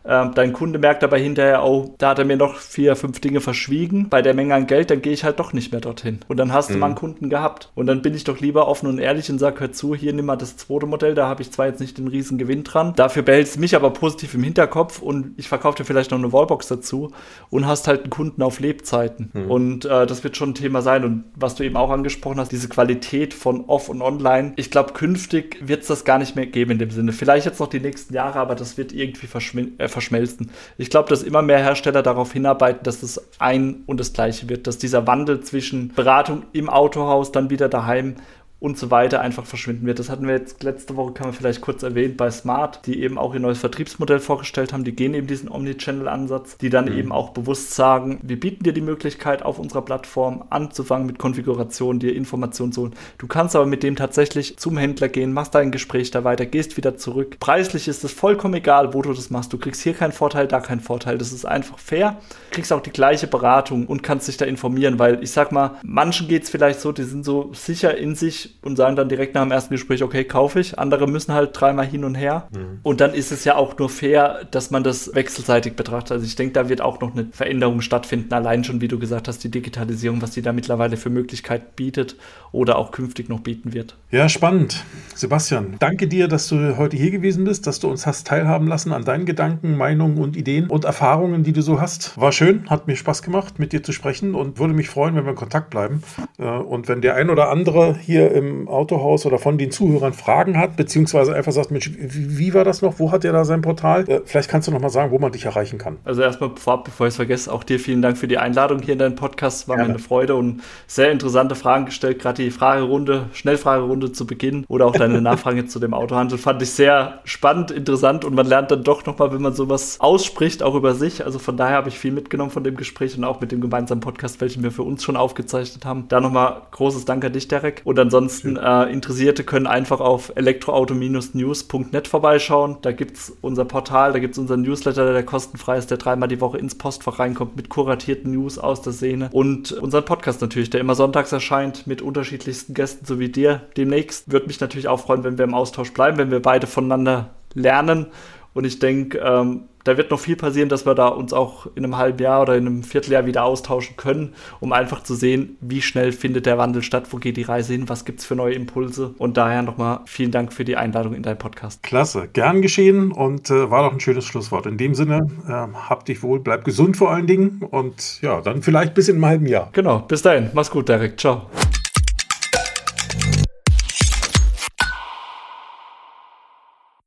[0.07, 3.41] Ähm, dein Kunde merkt aber hinterher, oh, da hat er mir noch vier, fünf Dinge
[3.41, 4.09] verschwiegen.
[4.11, 6.21] Bei der Menge an Geld, dann gehe ich halt doch nicht mehr dorthin.
[6.29, 6.75] Und dann hast mhm.
[6.75, 7.71] du mal einen Kunden gehabt.
[7.75, 10.27] Und dann bin ich doch lieber offen und ehrlich und sage, hör zu, hier nimm
[10.27, 12.93] mal das zweite Modell, da habe ich zwar jetzt nicht den riesen Gewinn dran.
[12.97, 16.33] Dafür behältst du mich aber positiv im Hinterkopf und ich verkaufe dir vielleicht noch eine
[16.33, 17.13] Wallbox dazu
[17.51, 19.31] und hast halt einen Kunden auf Lebzeiten.
[19.33, 19.51] Mhm.
[19.51, 21.05] Und äh, das wird schon ein Thema sein.
[21.05, 24.53] Und was du eben auch angesprochen hast, diese Qualität von Off und Online.
[24.57, 27.13] Ich glaube, künftig wird es das gar nicht mehr geben in dem Sinne.
[27.13, 29.81] Vielleicht jetzt noch die nächsten Jahre, aber das wird irgendwie verschwinden.
[29.81, 30.51] Äh, verschmelzen.
[30.77, 34.67] Ich glaube, dass immer mehr Hersteller darauf hinarbeiten, dass es ein und das gleiche wird,
[34.67, 38.17] dass dieser Wandel zwischen Beratung im Autohaus, dann wieder daheim
[38.65, 39.99] und so weiter einfach verschwinden wird.
[39.99, 43.19] Das hatten wir jetzt letzte Woche, kann man vielleicht kurz erwähnen, bei Smart, die eben
[43.19, 44.85] auch ihr neues Vertriebsmodell vorgestellt haben.
[44.85, 46.97] Die gehen eben diesen Omnichannel-Ansatz, die dann mhm.
[46.97, 51.99] eben auch bewusst sagen, wir bieten dir die Möglichkeit, auf unserer Plattform anzufangen mit Konfiguration,
[51.99, 52.95] dir Informationen zu holen.
[53.19, 56.79] Du kannst aber mit dem tatsächlich zum Händler gehen, machst dein Gespräch da weiter, gehst
[56.79, 57.37] wieder zurück.
[57.41, 59.53] Preislich ist es vollkommen egal, wo du das machst.
[59.53, 61.19] Du kriegst hier keinen Vorteil, da keinen Vorteil.
[61.19, 62.17] Das ist einfach fair.
[62.49, 65.73] Du kriegst auch die gleiche Beratung und kannst dich da informieren, weil ich sag mal,
[65.83, 69.35] manchen geht es vielleicht so, die sind so sicher in sich, und sagen dann direkt
[69.35, 70.79] nach dem ersten Gespräch, okay, kaufe ich.
[70.79, 72.49] Andere müssen halt dreimal hin und her.
[72.53, 72.81] Mhm.
[72.83, 76.13] Und dann ist es ja auch nur fair, dass man das wechselseitig betrachtet.
[76.13, 78.33] Also ich denke, da wird auch noch eine Veränderung stattfinden.
[78.33, 82.17] Allein schon, wie du gesagt hast, die Digitalisierung, was die da mittlerweile für Möglichkeiten bietet
[82.53, 83.97] oder auch künftig noch bieten wird.
[84.11, 84.85] Ja, spannend.
[85.15, 88.93] Sebastian, danke dir, dass du heute hier gewesen bist, dass du uns hast teilhaben lassen
[88.93, 92.19] an deinen Gedanken, Meinungen und Ideen und Erfahrungen, die du so hast.
[92.19, 95.25] War schön, hat mir Spaß gemacht, mit dir zu sprechen und würde mich freuen, wenn
[95.25, 96.03] wir in Kontakt bleiben.
[96.39, 100.13] Äh, und wenn der ein oder andere hier im im Autohaus oder von den Zuhörern
[100.13, 102.99] Fragen hat, beziehungsweise einfach sagt, Mensch, wie war das noch?
[102.99, 104.09] Wo hat er da sein Portal?
[104.09, 105.99] Äh, vielleicht kannst du noch mal sagen, wo man dich erreichen kann.
[106.05, 108.93] Also erstmal vorab, bevor ich es vergesse, auch dir vielen Dank für die Einladung hier
[108.93, 109.69] in deinen Podcast.
[109.69, 109.89] War Gerne.
[109.89, 112.21] mir eine Freude und sehr interessante Fragen gestellt.
[112.21, 116.71] Gerade die Fragerunde, Schnellfragerunde zu Beginn oder auch deine Nachfrage zu dem Autohandel fand ich
[116.71, 120.75] sehr spannend, interessant und man lernt dann doch noch mal, wenn man sowas ausspricht, auch
[120.75, 121.25] über sich.
[121.25, 124.01] Also von daher habe ich viel mitgenommen von dem Gespräch und auch mit dem gemeinsamen
[124.01, 126.07] Podcast, welchen wir für uns schon aufgezeichnet haben.
[126.09, 127.83] Da nochmal großes Dank an dich, Derek.
[127.85, 132.79] Und ansonsten Ansonsten äh, Interessierte können einfach auf elektroauto-news.net vorbeischauen.
[132.83, 136.29] Da gibt es unser Portal, da gibt es unseren Newsletter, der kostenfrei ist, der dreimal
[136.29, 139.29] die Woche ins Postfach reinkommt mit kuratierten News aus der Szene.
[139.31, 144.33] Und unseren Podcast natürlich, der immer sonntags erscheint mit unterschiedlichsten Gästen, so wie dir demnächst.
[144.33, 148.07] Würde mich natürlich auch freuen, wenn wir im Austausch bleiben, wenn wir beide voneinander lernen.
[148.53, 151.85] Und ich denke, ähm, da wird noch viel passieren, dass wir da uns auch in
[151.85, 155.83] einem halben Jahr oder in einem Vierteljahr wieder austauschen können, um einfach zu sehen, wie
[155.83, 158.55] schnell findet der Wandel statt, wo geht die Reise hin, was gibt es für neue
[158.55, 159.15] Impulse.
[159.19, 161.83] Und daher nochmal vielen Dank für die Einladung in deinen Podcast.
[161.83, 164.67] Klasse, gern geschehen und äh, war doch ein schönes Schlusswort.
[164.67, 168.63] In dem Sinne, äh, hab dich wohl, bleib gesund vor allen Dingen und ja, dann
[168.63, 169.69] vielleicht bis in einem halben Jahr.
[169.73, 170.51] Genau, bis dahin.
[170.55, 171.21] Mach's gut, Derek.
[171.21, 171.51] Ciao.